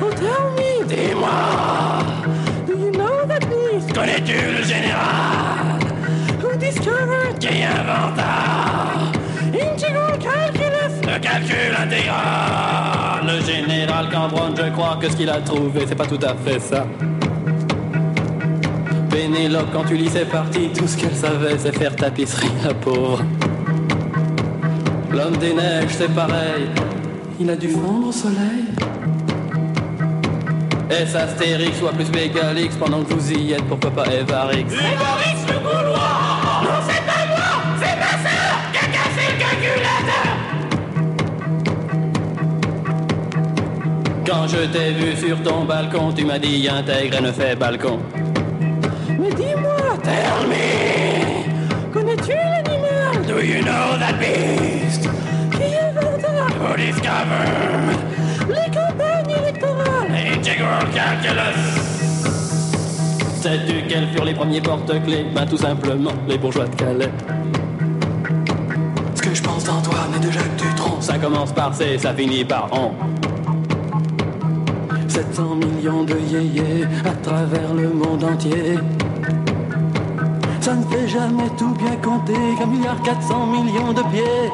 Oh 0.00 0.08
tell 0.14 0.28
me, 0.56 0.86
dis-moi, 0.86 1.28
do 2.68 2.78
you 2.78 2.92
know 2.92 3.26
that 3.26 3.40
beast? 3.50 3.92
Connais-tu 3.92 4.38
le 4.56 4.62
général? 4.62 5.80
Who 6.40 6.56
discovered? 6.56 7.36
Qui 7.40 7.64
inventa? 7.64 8.30
Integral 9.52 10.18
calculus, 10.18 11.00
le 11.02 11.18
calcul 11.18 11.74
intégral. 11.76 13.26
Le 13.26 13.40
général 13.44 14.08
Cambronne, 14.08 14.54
je 14.56 14.70
crois 14.70 14.96
que 15.00 15.10
ce 15.10 15.16
qu'il 15.16 15.28
a 15.28 15.40
trouvé, 15.40 15.84
c'est 15.86 15.96
pas 15.96 16.06
tout 16.06 16.20
à 16.22 16.34
fait 16.36 16.60
ça. 16.60 16.86
Pénélope, 19.10 19.68
quand 19.72 19.84
tu 19.84 19.96
lis 19.96 20.08
ses 20.08 20.24
parties, 20.24 20.70
tout 20.76 20.86
ce 20.86 20.96
qu'elle 20.96 21.14
savait, 21.14 21.58
c'est 21.58 21.76
faire 21.76 21.94
tapisserie, 21.96 22.48
la 22.64 22.72
pauvre. 22.74 23.22
L'homme 25.12 25.36
des 25.38 25.52
neiges, 25.52 25.90
c'est 25.98 26.14
pareil. 26.14 26.68
Il 27.40 27.50
a 27.50 27.56
dû 27.56 27.68
fondre 27.68 28.08
au 28.08 28.12
soleil. 28.12 28.66
Est-ce 30.90 31.16
Astérix 31.16 31.78
à 31.88 31.92
plus 31.92 32.10
Mégalix 32.12 32.76
pendant 32.76 33.02
que 33.02 33.14
vous 33.14 33.32
y 33.32 33.52
êtes, 33.52 33.64
pourquoi 33.64 33.90
pas 33.90 34.04
Evarix 34.06 34.60
Evarix 34.60 35.46
le 35.48 35.58
Gaulois 35.58 35.98
Non, 36.62 36.80
c'est 36.88 37.04
pas 37.06 37.26
moi, 37.28 37.50
c'est 37.80 37.96
ma 37.96 38.12
sœur 38.28 38.52
qui 38.72 38.78
a 38.78 38.86
cassé 38.96 39.22
le 39.28 39.36
calculateur 39.38 40.30
Quand 44.26 44.46
je 44.48 44.66
t'ai 44.66 44.92
vu 44.92 45.16
sur 45.16 45.42
ton 45.42 45.64
balcon, 45.64 46.12
tu 46.12 46.24
m'as 46.24 46.38
dit 46.38 46.68
intègre 46.68 47.18
et 47.18 47.22
ne 47.22 47.32
fais 47.32 47.56
balcon. 47.56 47.98
Mais 49.20 49.34
dis-moi, 49.34 49.76
tell 50.02 50.48
me, 50.48 51.92
connais-tu 51.92 52.32
l'animal? 52.32 53.26
Do 53.28 53.44
you 53.44 53.62
know 53.62 53.98
that 53.98 54.18
beast? 54.18 55.02
Qui 55.50 55.76
inventa 55.76 56.46
Who 56.58 56.74
discovered 56.76 57.98
Les 58.48 58.70
campagnes 58.70 59.30
électorales? 59.30 60.10
Integral 60.10 60.86
calculus? 60.94 61.60
Sais-tu 63.42 63.86
quels 63.88 64.08
furent 64.08 64.24
les 64.24 64.32
premiers 64.32 64.62
porte-clés? 64.62 65.26
Ben 65.34 65.44
tout 65.44 65.58
simplement 65.58 66.12
les 66.26 66.38
bourgeois 66.38 66.66
de 66.66 66.74
Calais. 66.76 67.10
Ce 69.14 69.20
que 69.20 69.34
je 69.34 69.42
pense 69.42 69.64
d'Antoine 69.64 70.14
et 70.16 70.26
de 70.26 70.30
Jacques 70.32 70.56
Dutronc, 70.56 71.02
ça 71.02 71.18
commence 71.18 71.52
par 71.52 71.74
C, 71.74 71.98
ça 71.98 72.14
finit 72.14 72.44
par 72.46 72.68
on. 72.72 72.92
700 75.08 75.56
millions 75.56 76.04
de 76.04 76.14
yéyés 76.14 76.86
à 77.04 77.12
travers 77.22 77.74
le 77.74 77.90
monde 77.90 78.24
entier. 78.24 78.78
Ça 80.60 80.74
ne 80.74 80.84
fait 80.84 81.08
jamais 81.08 81.48
tout 81.56 81.74
bien 81.74 81.96
compter 81.96 82.34
qu'un 82.58 82.66
milliard 82.66 83.00
quatre 83.02 83.22
cents 83.22 83.46
millions 83.46 83.92
de 83.94 84.02
pieds. 84.12 84.50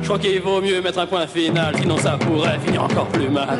Je 0.00 0.06
crois 0.06 0.18
qu'il 0.18 0.40
vaut 0.40 0.60
mieux 0.60 0.80
mettre 0.80 1.00
un 1.00 1.06
point 1.06 1.26
final, 1.26 1.74
sinon 1.80 1.98
ça 1.98 2.16
pourrait 2.16 2.60
finir 2.64 2.84
encore 2.84 3.08
plus 3.08 3.28
mal. 3.28 3.58